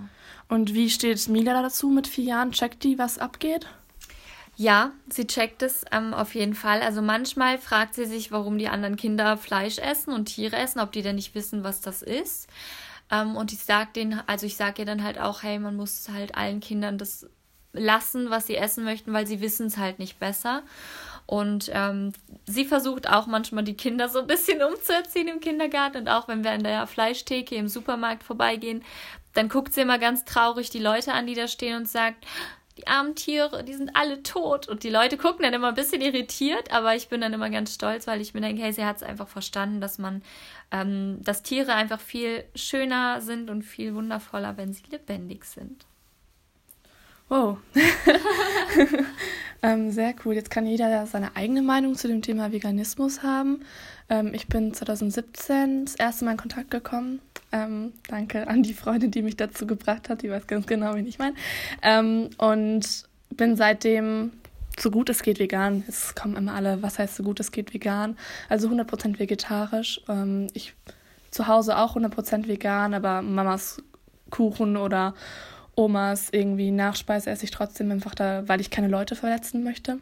Und 0.48 0.74
wie 0.74 0.90
steht 0.90 1.26
Mila 1.28 1.62
dazu 1.62 1.88
mit 1.88 2.06
vier 2.06 2.24
Jahren? 2.24 2.52
Checkt 2.52 2.84
die, 2.84 2.98
was 2.98 3.18
abgeht? 3.18 3.66
Ja, 4.56 4.92
sie 5.08 5.26
checkt 5.26 5.62
es 5.62 5.84
ähm, 5.90 6.12
auf 6.12 6.34
jeden 6.34 6.54
Fall. 6.54 6.82
Also 6.82 7.00
manchmal 7.00 7.58
fragt 7.58 7.94
sie 7.94 8.04
sich, 8.04 8.30
warum 8.30 8.58
die 8.58 8.68
anderen 8.68 8.96
Kinder 8.96 9.36
Fleisch 9.36 9.78
essen 9.78 10.12
und 10.12 10.26
Tiere 10.26 10.56
essen, 10.56 10.80
ob 10.80 10.92
die 10.92 11.02
denn 11.02 11.16
nicht 11.16 11.34
wissen, 11.34 11.64
was 11.64 11.80
das 11.80 12.02
ist. 12.02 12.48
Ähm, 13.10 13.36
und 13.36 13.52
ich 13.52 13.60
sage 13.60 13.90
denen, 13.94 14.20
also 14.26 14.46
ich 14.46 14.56
sage 14.56 14.82
ihr 14.82 14.86
dann 14.86 15.02
halt 15.02 15.18
auch, 15.18 15.42
hey, 15.42 15.58
man 15.58 15.76
muss 15.76 16.08
halt 16.12 16.34
allen 16.34 16.60
Kindern 16.60 16.98
das 16.98 17.26
lassen, 17.72 18.30
was 18.30 18.46
sie 18.46 18.56
essen 18.56 18.84
möchten, 18.84 19.12
weil 19.12 19.26
sie 19.26 19.40
wissen 19.40 19.66
es 19.66 19.76
halt 19.76 19.98
nicht 19.98 20.18
besser. 20.18 20.62
Und 21.26 21.70
ähm, 21.72 22.12
sie 22.46 22.64
versucht 22.64 23.08
auch 23.08 23.26
manchmal 23.26 23.62
die 23.62 23.76
Kinder 23.76 24.08
so 24.08 24.18
ein 24.18 24.26
bisschen 24.26 24.62
umzuerziehen 24.74 25.28
im 25.28 25.40
Kindergarten. 25.40 25.98
Und 25.98 26.08
auch 26.08 26.28
wenn 26.28 26.44
wir 26.44 26.50
an 26.50 26.64
der 26.64 26.86
Fleischtheke 26.86 27.54
im 27.54 27.68
Supermarkt 27.68 28.24
vorbeigehen, 28.24 28.82
dann 29.34 29.48
guckt 29.48 29.72
sie 29.72 29.82
immer 29.82 29.98
ganz 29.98 30.24
traurig 30.24 30.70
die 30.70 30.80
Leute 30.80 31.12
an, 31.12 31.26
die 31.26 31.34
da 31.34 31.46
stehen 31.46 31.76
und 31.76 31.88
sagt, 31.88 32.26
die 32.78 32.86
armen 32.86 33.14
Tiere, 33.14 33.64
die 33.64 33.74
sind 33.74 33.94
alle 33.94 34.22
tot. 34.22 34.68
Und 34.68 34.82
die 34.82 34.90
Leute 34.90 35.16
gucken 35.16 35.42
dann 35.42 35.52
immer 35.52 35.68
ein 35.68 35.74
bisschen 35.74 36.00
irritiert, 36.00 36.72
aber 36.72 36.94
ich 36.94 37.08
bin 37.08 37.20
dann 37.20 37.32
immer 37.32 37.50
ganz 37.50 37.74
stolz, 37.74 38.06
weil 38.06 38.20
ich 38.20 38.34
mir 38.34 38.40
denke, 38.40 38.62
hey, 38.62 38.72
sie 38.72 38.84
hat 38.84 38.96
es 38.96 39.02
einfach 39.02 39.28
verstanden, 39.28 39.80
dass 39.80 39.98
man, 39.98 40.22
ähm, 40.70 41.18
dass 41.22 41.42
Tiere 41.42 41.74
einfach 41.74 42.00
viel 42.00 42.44
schöner 42.54 43.20
sind 43.20 43.50
und 43.50 43.62
viel 43.62 43.94
wundervoller, 43.94 44.56
wenn 44.56 44.72
sie 44.72 44.84
lebendig 44.90 45.44
sind. 45.44 45.84
Wow. 47.28 47.58
ähm, 49.62 49.90
sehr 49.90 50.14
cool. 50.24 50.34
Jetzt 50.34 50.50
kann 50.50 50.66
jeder 50.66 51.06
seine 51.06 51.36
eigene 51.36 51.62
Meinung 51.62 51.94
zu 51.94 52.08
dem 52.08 52.22
Thema 52.22 52.52
Veganismus 52.52 53.22
haben. 53.22 53.60
Ähm, 54.08 54.32
ich 54.34 54.48
bin 54.48 54.74
2017 54.74 55.84
das 55.86 55.94
erste 55.94 56.24
Mal 56.24 56.32
in 56.32 56.36
Kontakt 56.36 56.70
gekommen 56.70 57.20
ähm, 57.52 57.92
danke 58.08 58.46
an 58.46 58.62
die 58.62 58.74
Freundin, 58.74 59.10
die 59.10 59.22
mich 59.22 59.36
dazu 59.36 59.66
gebracht 59.66 60.08
hat. 60.08 60.22
Die 60.22 60.30
weiß 60.30 60.46
ganz 60.46 60.66
genau, 60.66 60.94
wen 60.94 61.06
ich 61.06 61.18
meine. 61.18 61.34
Ähm, 61.82 62.30
und 62.38 63.04
bin 63.30 63.56
seitdem 63.56 64.32
so 64.78 64.90
gut 64.90 65.10
es 65.10 65.22
geht 65.22 65.38
vegan. 65.38 65.84
Es 65.88 66.14
kommen 66.14 66.36
immer 66.36 66.54
alle, 66.54 66.82
was 66.82 66.98
heißt 66.98 67.16
so 67.16 67.22
gut 67.22 67.40
es 67.40 67.52
geht 67.52 67.74
vegan? 67.74 68.16
Also 68.48 68.68
100% 68.68 69.18
vegetarisch. 69.18 70.00
Ähm, 70.08 70.46
ich 70.54 70.74
zu 71.30 71.48
Hause 71.48 71.76
auch 71.78 71.96
100% 71.96 72.48
vegan, 72.48 72.94
aber 72.94 73.22
Mamas 73.22 73.82
Kuchen 74.30 74.76
oder 74.76 75.14
Omas 75.76 76.28
irgendwie 76.30 76.70
Nachspeise 76.70 77.30
esse 77.30 77.44
ich 77.44 77.50
trotzdem 77.50 77.90
einfach 77.90 78.14
da, 78.14 78.46
weil 78.46 78.60
ich 78.60 78.70
keine 78.70 78.88
Leute 78.88 79.16
verletzen 79.16 79.64
möchte. 79.64 79.98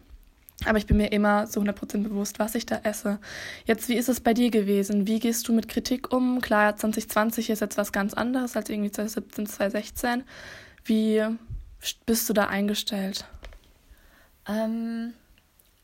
Aber 0.64 0.78
ich 0.78 0.86
bin 0.86 0.96
mir 0.96 1.12
immer 1.12 1.46
zu 1.46 1.60
100% 1.60 2.02
bewusst, 2.02 2.40
was 2.40 2.56
ich 2.56 2.66
da 2.66 2.80
esse. 2.82 3.20
Jetzt, 3.64 3.88
wie 3.88 3.94
ist 3.94 4.08
es 4.08 4.20
bei 4.20 4.34
dir 4.34 4.50
gewesen? 4.50 5.06
Wie 5.06 5.20
gehst 5.20 5.46
du 5.46 5.52
mit 5.52 5.68
Kritik 5.68 6.12
um? 6.12 6.40
Klar, 6.40 6.76
2020 6.76 7.50
ist 7.50 7.60
jetzt 7.60 7.76
was 7.76 7.92
ganz 7.92 8.12
anderes 8.12 8.56
als 8.56 8.68
irgendwie 8.68 8.90
2017, 8.90 9.46
2016. 9.46 10.24
Wie 10.84 11.22
bist 12.06 12.28
du 12.28 12.32
da 12.32 12.46
eingestellt? 12.46 13.24
Ähm, 14.48 15.12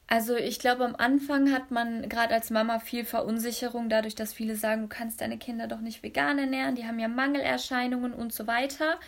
also 0.06 0.36
ich 0.36 0.58
glaube, 0.58 0.84
am 0.84 0.94
Anfang 0.96 1.50
hat 1.50 1.70
man 1.70 2.08
gerade 2.08 2.34
als 2.34 2.50
Mama 2.50 2.78
viel 2.78 3.04
Verunsicherung, 3.04 3.88
dadurch, 3.88 4.14
dass 4.14 4.34
viele 4.34 4.54
sagen, 4.54 4.82
du 4.82 4.88
kannst 4.88 5.20
deine 5.20 5.38
Kinder 5.38 5.66
doch 5.66 5.80
nicht 5.80 6.02
vegan 6.02 6.38
ernähren, 6.38 6.74
die 6.74 6.86
haben 6.86 6.98
ja 6.98 7.08
Mangelerscheinungen 7.08 8.12
und 8.12 8.32
so 8.32 8.46
weiter. 8.46 8.98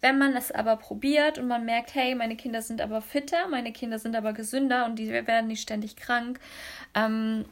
Wenn 0.00 0.18
man 0.18 0.34
es 0.34 0.50
aber 0.50 0.76
probiert 0.76 1.38
und 1.38 1.46
man 1.46 1.66
merkt, 1.66 1.94
hey, 1.94 2.14
meine 2.14 2.36
Kinder 2.36 2.62
sind 2.62 2.80
aber 2.80 3.02
fitter, 3.02 3.48
meine 3.48 3.72
Kinder 3.72 3.98
sind 3.98 4.16
aber 4.16 4.32
gesünder 4.32 4.86
und 4.86 4.98
die 4.98 5.10
werden 5.10 5.48
nicht 5.48 5.62
ständig 5.62 5.96
krank, 5.96 6.40
ähm, 6.94 7.44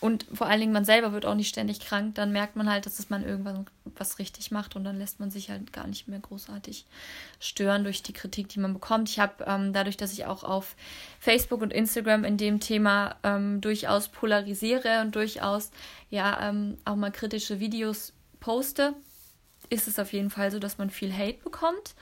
und 0.00 0.26
vor 0.32 0.46
allen 0.46 0.60
Dingen 0.60 0.72
man 0.72 0.84
selber 0.84 1.12
wird 1.12 1.26
auch 1.26 1.34
nicht 1.34 1.48
ständig 1.48 1.80
krank, 1.80 2.14
dann 2.14 2.30
merkt 2.32 2.54
man 2.54 2.70
halt, 2.70 2.86
dass 2.86 3.10
man 3.10 3.24
irgendwas 3.24 3.58
was 3.96 4.18
richtig 4.18 4.50
macht 4.50 4.76
und 4.76 4.84
dann 4.84 4.98
lässt 4.98 5.18
man 5.18 5.30
sich 5.30 5.50
halt 5.50 5.72
gar 5.72 5.86
nicht 5.86 6.06
mehr 6.06 6.20
großartig 6.20 6.86
stören 7.40 7.82
durch 7.82 8.02
die 8.02 8.12
Kritik, 8.12 8.48
die 8.48 8.60
man 8.60 8.74
bekommt. 8.74 9.08
Ich 9.08 9.18
habe 9.18 9.44
ähm, 9.46 9.72
dadurch, 9.72 9.96
dass 9.96 10.12
ich 10.12 10.26
auch 10.26 10.44
auf 10.44 10.76
Facebook 11.18 11.62
und 11.62 11.72
Instagram 11.72 12.24
in 12.24 12.36
dem 12.36 12.60
Thema 12.60 13.16
ähm, 13.24 13.60
durchaus 13.60 14.08
polarisiere 14.08 15.00
und 15.00 15.16
durchaus 15.16 15.70
ja 16.10 16.48
ähm, 16.48 16.78
auch 16.84 16.96
mal 16.96 17.10
kritische 17.10 17.58
Videos 17.58 18.12
poste, 18.38 18.94
ist 19.70 19.88
es 19.88 19.98
auf 19.98 20.12
jeden 20.12 20.30
Fall 20.30 20.50
so, 20.50 20.58
dass 20.58 20.78
man 20.78 20.90
viel 20.90 21.12
Hate 21.12 21.42
bekommt. 21.42 21.94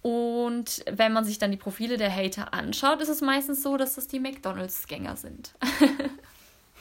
Und 0.00 0.84
wenn 0.88 1.12
man 1.12 1.24
sich 1.24 1.38
dann 1.38 1.50
die 1.50 1.56
Profile 1.56 1.96
der 1.96 2.14
Hater 2.14 2.54
anschaut, 2.54 3.00
ist 3.00 3.08
es 3.08 3.20
meistens 3.20 3.62
so, 3.62 3.76
dass 3.76 3.96
das 3.96 4.06
die 4.06 4.20
McDonalds-Gänger 4.20 5.16
sind. 5.16 5.54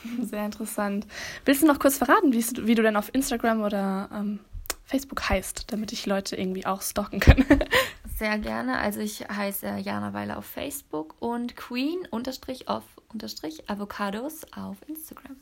Sehr 0.21 0.45
interessant. 0.45 1.07
Willst 1.45 1.61
du 1.61 1.67
noch 1.67 1.79
kurz 1.79 1.97
verraten, 1.97 2.33
wie 2.33 2.75
du 2.75 2.81
denn 2.81 2.95
auf 2.95 3.13
Instagram 3.13 3.61
oder 3.61 4.09
ähm, 4.13 4.39
Facebook 4.85 5.29
heißt, 5.29 5.71
damit 5.71 5.91
ich 5.91 6.05
Leute 6.05 6.35
irgendwie 6.35 6.65
auch 6.65 6.81
stalken 6.81 7.19
kann? 7.19 7.45
Sehr 8.17 8.37
gerne. 8.39 8.79
Also 8.79 8.99
ich 8.99 9.27
heiße 9.27 9.77
Jana 9.83 10.13
Weiler 10.13 10.37
auf 10.37 10.45
Facebook 10.45 11.15
und 11.19 11.55
Queen 11.55 11.99
unterstrich 12.09 12.67
auf 12.67 12.83
unterstrich 13.13 13.69
Avocados 13.69 14.41
auf 14.53 14.77
Instagram. 14.87 15.37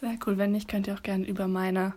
Sehr 0.00 0.16
cool. 0.26 0.36
Wenn 0.36 0.52
nicht, 0.52 0.68
könnt 0.68 0.86
ihr 0.86 0.94
auch 0.94 1.02
gerne 1.02 1.26
über 1.26 1.48
meine 1.48 1.94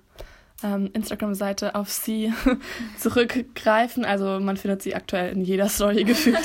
ähm, 0.64 0.90
Instagram-Seite 0.94 1.76
auf 1.76 1.90
sie 1.90 2.34
zurückgreifen. 2.98 4.06
Also 4.06 4.40
man 4.40 4.58
findet 4.58 4.82
sie 4.82 4.96
aktuell 4.96 5.34
in 5.34 5.42
jeder 5.42 5.70
Story 5.70 6.04
gefühlt. 6.04 6.38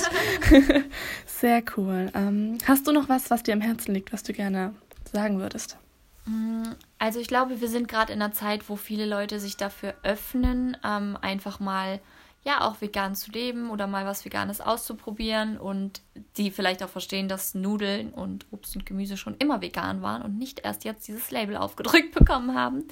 Sehr 1.25 1.63
cool. 1.77 2.11
Ähm, 2.13 2.57
hast 2.65 2.87
du 2.87 2.91
noch 2.91 3.09
was, 3.09 3.29
was 3.29 3.43
dir 3.43 3.53
am 3.53 3.61
Herzen 3.61 3.93
liegt, 3.93 4.11
was 4.11 4.23
du 4.23 4.33
gerne 4.33 4.73
sagen 5.15 5.39
würdest? 5.39 5.77
Mm, 6.25 6.63
also 6.99 7.19
ich 7.19 7.27
glaube, 7.27 7.61
wir 7.61 7.69
sind 7.69 7.87
gerade 7.87 8.13
in 8.13 8.21
einer 8.21 8.33
Zeit, 8.33 8.69
wo 8.69 8.75
viele 8.75 9.05
Leute 9.05 9.39
sich 9.39 9.57
dafür 9.57 9.95
öffnen, 10.03 10.77
ähm, 10.83 11.17
einfach 11.21 11.59
mal 11.59 11.99
ja 12.43 12.61
auch 12.61 12.79
vegan 12.79 13.15
zu 13.15 13.31
leben 13.31 13.71
oder 13.71 13.87
mal 13.87 14.05
was 14.05 14.23
Veganes 14.23 14.61
auszuprobieren 14.61 15.57
und 15.57 16.01
die 16.37 16.51
vielleicht 16.51 16.83
auch 16.83 16.89
verstehen, 16.89 17.27
dass 17.27 17.55
Nudeln 17.55 18.13
und 18.13 18.45
Obst 18.51 18.75
und 18.75 18.85
Gemüse 18.85 19.17
schon 19.17 19.35
immer 19.37 19.61
vegan 19.61 20.03
waren 20.03 20.21
und 20.21 20.37
nicht 20.37 20.59
erst 20.59 20.85
jetzt 20.85 21.07
dieses 21.07 21.31
Label 21.31 21.57
aufgedrückt 21.57 22.11
bekommen 22.19 22.55
haben. 22.55 22.83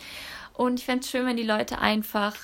Und 0.53 0.79
ich 0.79 0.85
fände 0.85 1.03
es 1.03 1.09
schön, 1.09 1.27
wenn 1.27 1.37
die 1.37 1.43
Leute 1.43 1.79
einfach 1.79 2.35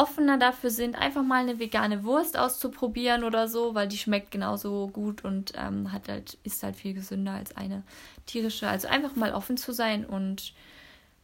offener 0.00 0.38
dafür 0.38 0.70
sind, 0.70 0.96
einfach 0.96 1.22
mal 1.22 1.42
eine 1.42 1.58
vegane 1.58 2.04
Wurst 2.04 2.38
auszuprobieren 2.38 3.22
oder 3.22 3.48
so, 3.48 3.74
weil 3.74 3.86
die 3.86 3.98
schmeckt 3.98 4.30
genauso 4.30 4.88
gut 4.88 5.24
und 5.24 5.52
ähm, 5.56 5.92
hat 5.92 6.08
halt, 6.08 6.38
ist 6.42 6.62
halt 6.62 6.76
viel 6.76 6.94
gesünder 6.94 7.32
als 7.32 7.54
eine 7.54 7.82
tierische. 8.24 8.66
Also 8.66 8.88
einfach 8.88 9.14
mal 9.14 9.34
offen 9.34 9.58
zu 9.58 9.72
sein 9.72 10.06
und 10.06 10.54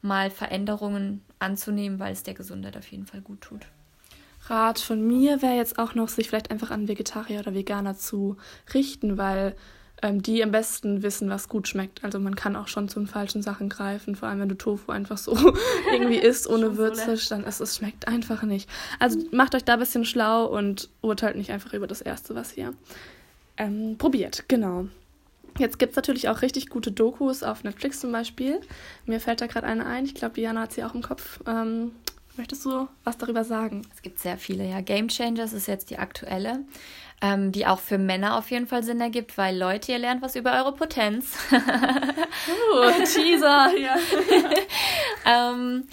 mal 0.03 0.31
Veränderungen 0.31 1.23
anzunehmen, 1.39 1.99
weil 1.99 2.13
es 2.13 2.23
der 2.23 2.35
Gesundheit 2.35 2.77
auf 2.77 2.87
jeden 2.89 3.07
Fall 3.07 3.23
gut 3.23 3.41
tut. 3.41 3.63
Rat 4.49 4.79
von 4.79 5.05
mir 5.05 5.41
wäre 5.41 5.57
jetzt 5.57 5.79
auch 5.79 5.95
noch, 5.95 6.09
sich 6.09 6.29
vielleicht 6.29 6.51
einfach 6.51 6.71
an 6.71 6.87
Vegetarier 6.87 7.41
oder 7.41 7.55
Veganer 7.55 7.97
zu 7.97 8.37
richten, 8.75 9.17
weil 9.17 9.57
ähm, 10.03 10.23
die 10.23 10.43
am 10.43 10.51
besten 10.51 11.03
wissen, 11.03 11.31
was 11.31 11.49
gut 11.49 11.69
schmeckt. 11.69 12.05
Also 12.05 12.19
man 12.19 12.37
kann 12.37 12.57
auch 12.57 12.69
schon 12.69 12.89
zu 12.89 13.01
den 13.01 13.07
falschen 13.07 13.43
Sachen 13.43 13.69
greifen, 13.69 14.15
vor 14.15 14.29
allem 14.29 14.41
wenn 14.41 14.49
du 14.49 14.57
Tofu 14.57 14.93
einfach 14.93 15.19
so 15.19 15.35
irgendwie 15.93 16.19
isst 16.19 16.49
ohne 16.49 16.77
Würze, 16.77 17.17
dann 17.29 17.45
ist 17.45 17.61
es 17.61 17.77
schmeckt 17.77 18.07
einfach 18.07 18.43
nicht. 18.43 18.69
Also 18.99 19.19
macht 19.33 19.55
euch 19.55 19.65
da 19.65 19.75
ein 19.75 19.79
bisschen 19.79 20.05
schlau 20.05 20.47
und 20.47 20.91
urteilt 21.01 21.37
nicht 21.37 21.51
einfach 21.51 21.73
über 21.73 21.87
das 21.87 22.01
Erste, 22.03 22.35
was 22.35 22.57
ihr 22.57 22.75
ähm, 23.57 23.97
probiert. 23.99 24.45
Genau. 24.49 24.89
Jetzt 25.59 25.79
gibt 25.79 25.91
es 25.93 25.97
natürlich 25.97 26.29
auch 26.29 26.43
richtig 26.43 26.69
gute 26.69 26.93
Dokus 26.93 27.43
auf 27.43 27.65
Netflix 27.65 28.01
zum 28.01 28.13
Beispiel. 28.13 28.61
Mir 29.07 29.21
fällt 29.21 29.41
da 29.41 29.47
gerade 29.47 29.67
eine 29.67 29.87
ein. 29.87 30.05
Ich 30.05 30.15
glaube, 30.15 30.35
Diana 30.35 30.63
hat 30.63 30.73
sie 30.75 30.85
auch 30.85 30.95
im 30.95 31.03
Kopf. 31.03 31.41
Ähm, 31.47 31.93
möchtest 32.39 32.65
du 32.65 32.89
was 33.05 33.19
darüber 33.19 33.45
sagen? 33.45 33.83
Es 33.95 34.03
gibt 34.03 34.19
sehr 34.19 34.39
viele, 34.39 34.69
ja. 34.69 34.81
Game 34.81 35.09
Changers 35.09 35.53
ist 35.53 35.67
jetzt 35.67 35.91
die 35.91 35.99
aktuelle 35.99 36.65
ähm, 37.23 37.53
die 37.53 37.67
auch 37.67 37.79
für 37.79 37.99
Männer 37.99 38.37
auf 38.37 38.51
jeden 38.51 38.67
Fall 38.67 38.83
Sinn 38.83 39.01
ergibt, 39.01 39.39
weil 39.39 39.57
Leute, 39.57 39.93
ihr 39.93 39.99
lernt 39.99 40.23
was 40.23 40.37
über 40.37 40.53
eure 40.53 40.73
Potenz. 40.75 41.37
uh, 41.53 43.05
Teaser, 43.05 43.71
ja. 43.79 43.97
ähm, 45.53 45.85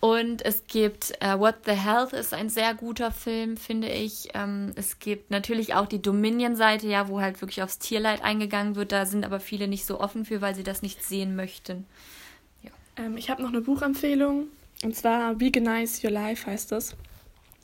und 0.00 0.44
es 0.44 0.66
gibt 0.66 1.12
uh, 1.22 1.38
What 1.38 1.56
the 1.64 1.72
Health 1.72 2.12
ist 2.12 2.34
ein 2.34 2.48
sehr 2.48 2.74
guter 2.74 3.10
Film, 3.12 3.56
finde 3.56 3.88
ich. 3.88 4.28
Ähm, 4.34 4.72
es 4.74 4.98
gibt 4.98 5.30
natürlich 5.30 5.74
auch 5.74 5.86
die 5.86 6.02
Dominion-Seite, 6.02 6.86
ja, 6.88 7.08
wo 7.08 7.20
halt 7.20 7.40
wirklich 7.40 7.62
aufs 7.62 7.78
Tierleid 7.78 8.22
eingegangen 8.22 8.74
wird. 8.74 8.92
Da 8.92 9.06
sind 9.06 9.24
aber 9.24 9.40
viele 9.40 9.68
nicht 9.68 9.86
so 9.86 10.00
offen 10.00 10.24
für, 10.24 10.40
weil 10.40 10.54
sie 10.54 10.64
das 10.64 10.82
nicht 10.82 11.04
sehen 11.04 11.36
möchten. 11.36 11.86
Ja. 12.62 12.70
Ähm, 12.96 13.16
ich 13.16 13.30
habe 13.30 13.42
noch 13.42 13.50
eine 13.50 13.60
Buchempfehlung. 13.60 14.48
Und 14.84 14.94
zwar 14.94 15.40
Veganize 15.40 16.06
Your 16.06 16.12
Life 16.12 16.46
heißt 16.48 16.72
das. 16.72 16.96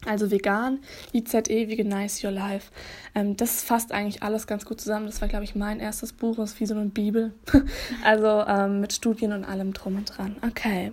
Also 0.06 0.30
vegan, 0.30 0.80
IZE, 1.14 1.68
Veganize 1.68 2.26
Your 2.26 2.32
Life. 2.32 2.70
Ähm, 3.14 3.36
das 3.36 3.62
fasst 3.64 3.92
eigentlich 3.92 4.22
alles 4.22 4.46
ganz 4.46 4.66
gut 4.66 4.80
zusammen. 4.80 5.06
Das 5.06 5.20
war, 5.20 5.28
glaube 5.28 5.44
ich, 5.44 5.54
mein 5.54 5.80
erstes 5.80 6.12
Buch. 6.12 6.36
Das 6.36 6.52
ist 6.52 6.60
wie 6.60 6.66
so 6.66 6.74
eine 6.74 6.86
Bibel. 6.86 7.32
also 8.04 8.44
ähm, 8.46 8.80
mit 8.80 8.92
Studien 8.92 9.32
und 9.32 9.44
allem 9.44 9.72
drum 9.72 9.96
und 9.96 10.16
dran. 10.16 10.36
Okay. 10.46 10.92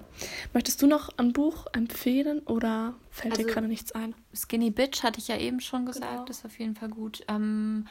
Möchtest 0.53 0.81
du 0.81 0.87
noch 0.87 1.09
ein 1.17 1.33
Buch 1.33 1.67
empfehlen 1.73 2.39
oder 2.39 2.93
fällt 3.09 3.33
also, 3.33 3.45
dir 3.45 3.53
gerade 3.53 3.67
nichts 3.67 3.91
ein? 3.91 4.15
Skinny 4.33 4.71
Bitch 4.71 5.03
hatte 5.03 5.19
ich 5.19 5.27
ja 5.27 5.37
eben 5.37 5.59
schon 5.59 5.85
gesagt. 5.85 6.09
Genau. 6.09 6.25
Das 6.25 6.39
ist 6.39 6.45
auf 6.45 6.57
jeden 6.57 6.75
Fall 6.75 6.89
gut. 6.89 7.21
Ähm, 7.27 7.87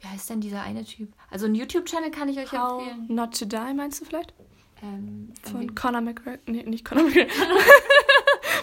wie 0.00 0.08
heißt 0.08 0.30
denn 0.30 0.40
dieser 0.40 0.62
eine 0.62 0.84
Typ? 0.84 1.12
Also 1.30 1.46
ein 1.46 1.54
YouTube-Channel 1.54 2.10
kann 2.10 2.28
ich 2.28 2.38
euch 2.38 2.52
How 2.52 2.82
empfehlen. 2.82 3.14
Not 3.14 3.38
to 3.38 3.44
Die 3.44 3.74
meinst 3.74 4.00
du 4.00 4.04
vielleicht? 4.04 4.34
Ähm, 4.82 5.32
Von 5.42 5.74
Conor 5.74 6.00
McGregor. 6.00 6.38
Nee, 6.46 6.62
nicht 6.64 6.84
Conor 6.84 7.04
McGregor. 7.04 7.30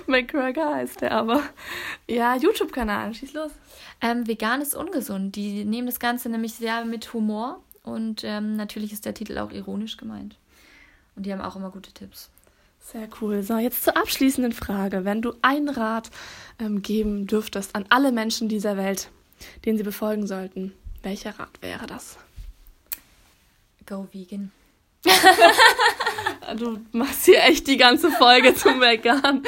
McGregor 0.07 0.75
heißt 0.75 1.01
der 1.01 1.11
aber. 1.11 1.43
Ja, 2.07 2.35
YouTube-Kanal, 2.35 3.13
schieß 3.13 3.33
los. 3.33 3.51
Ähm, 4.01 4.27
vegan 4.27 4.61
ist 4.61 4.75
ungesund. 4.75 5.35
Die 5.35 5.65
nehmen 5.65 5.87
das 5.87 5.99
Ganze 5.99 6.29
nämlich 6.29 6.55
sehr 6.55 6.85
mit 6.85 7.13
Humor 7.13 7.61
und 7.83 8.23
ähm, 8.23 8.55
natürlich 8.55 8.93
ist 8.93 9.05
der 9.05 9.13
Titel 9.13 9.37
auch 9.37 9.51
ironisch 9.51 9.97
gemeint. 9.97 10.37
Und 11.15 11.25
die 11.25 11.31
haben 11.31 11.41
auch 11.41 11.55
immer 11.55 11.69
gute 11.69 11.91
Tipps. 11.91 12.29
Sehr 12.79 13.07
cool. 13.21 13.43
So, 13.43 13.57
jetzt 13.57 13.83
zur 13.83 13.95
abschließenden 13.95 14.51
Frage. 14.51 15.05
Wenn 15.05 15.21
du 15.21 15.33
einen 15.41 15.69
Rat 15.69 16.11
ähm, 16.59 16.81
geben 16.81 17.27
dürftest 17.27 17.75
an 17.75 17.85
alle 17.89 18.11
Menschen 18.11 18.49
dieser 18.49 18.77
Welt, 18.77 19.09
den 19.65 19.77
sie 19.77 19.83
befolgen 19.83 20.27
sollten, 20.27 20.73
welcher 21.01 21.39
Rat 21.39 21.61
wäre 21.61 21.87
das? 21.87 22.17
Go 23.85 24.07
vegan. 24.11 24.51
du 26.57 26.79
machst 26.91 27.25
hier 27.25 27.43
echt 27.43 27.67
die 27.67 27.77
ganze 27.77 28.11
Folge 28.11 28.55
zum 28.55 28.79
vegan, 28.81 29.43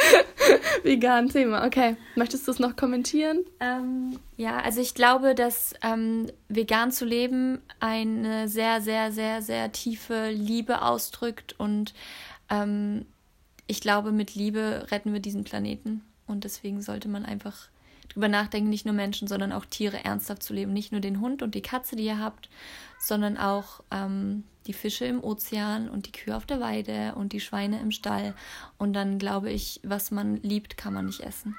vegan 0.84 1.30
Thema. 1.30 1.66
Okay, 1.66 1.96
möchtest 2.16 2.48
du 2.48 2.52
es 2.52 2.60
noch 2.60 2.76
kommentieren? 2.76 3.46
Ähm, 3.60 4.20
ja, 4.38 4.60
also 4.60 4.82
ich 4.82 4.94
glaube, 4.94 5.36
dass 5.36 5.74
ähm, 5.82 6.28
vegan 6.50 6.92
zu 6.92 7.06
leben 7.06 7.62
eine 7.80 8.48
sehr, 8.48 8.82
sehr, 8.82 9.12
sehr, 9.12 9.42
sehr 9.42 9.72
tiefe 9.72 10.30
Liebe 10.30 10.82
ausdrückt 10.82 11.56
und 11.58 11.94
ähm, 12.50 13.06
ich 13.68 13.82
glaube, 13.82 14.12
mit 14.12 14.36
Liebe 14.36 14.88
retten 14.92 15.14
wir 15.14 15.20
diesen 15.20 15.44
Planeten 15.44 16.02
und 16.28 16.44
deswegen 16.44 16.82
sollte 16.82 17.08
man 17.08 17.26
einfach 17.26 17.70
drüber 18.10 18.28
nachdenken, 18.28 18.70
nicht 18.70 18.86
nur 18.86 18.94
Menschen, 18.94 19.28
sondern 19.28 19.52
auch 19.52 19.66
Tiere 19.66 20.04
ernsthaft 20.04 20.44
zu 20.44 20.54
leben. 20.54 20.74
Nicht 20.74 20.92
nur 20.92 21.02
den 21.02 21.20
Hund 21.20 21.42
und 21.42 21.56
die 21.56 21.62
Katze, 21.62 21.96
die 21.96 22.06
ihr 22.06 22.20
habt, 22.20 22.50
sondern 23.00 23.38
auch 23.38 23.82
ähm, 23.92 24.44
die 24.68 24.74
Fische 24.74 25.06
im 25.06 25.24
Ozean 25.24 25.90
und 25.90 26.08
die 26.08 26.12
Kühe 26.12 26.36
auf 26.36 26.46
der 26.46 26.60
Weide 26.60 27.16
und 27.16 27.34
die 27.34 27.40
Schweine 27.40 27.80
im 27.80 27.92
Stall. 27.92 28.34
Und 28.78 28.94
dann 28.94 29.20
glaube 29.20 29.52
ich, 29.52 29.80
was 29.84 30.12
man 30.12 30.38
liebt, 30.42 30.78
kann 30.78 30.94
man 30.94 31.06
nicht 31.06 31.22
essen. 31.22 31.56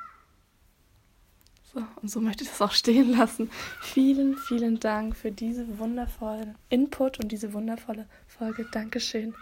So, 1.73 1.83
und 2.01 2.11
so 2.11 2.21
möchte 2.21 2.45
ich 2.45 2.51
das 2.51 2.63
auch 2.63 2.73
stehen 2.73 3.17
lassen. 3.17 3.51
Vielen, 3.83 4.37
vielen 4.37 4.81
Dank 4.81 5.17
für 5.17 5.31
diese 5.31 5.79
wundervollen 5.79 6.55
Input 6.69 7.21
und 7.21 7.31
diese 7.33 7.53
wundervolle 7.53 8.07
Folge. 8.27 8.67
Dankeschön. 8.73 9.35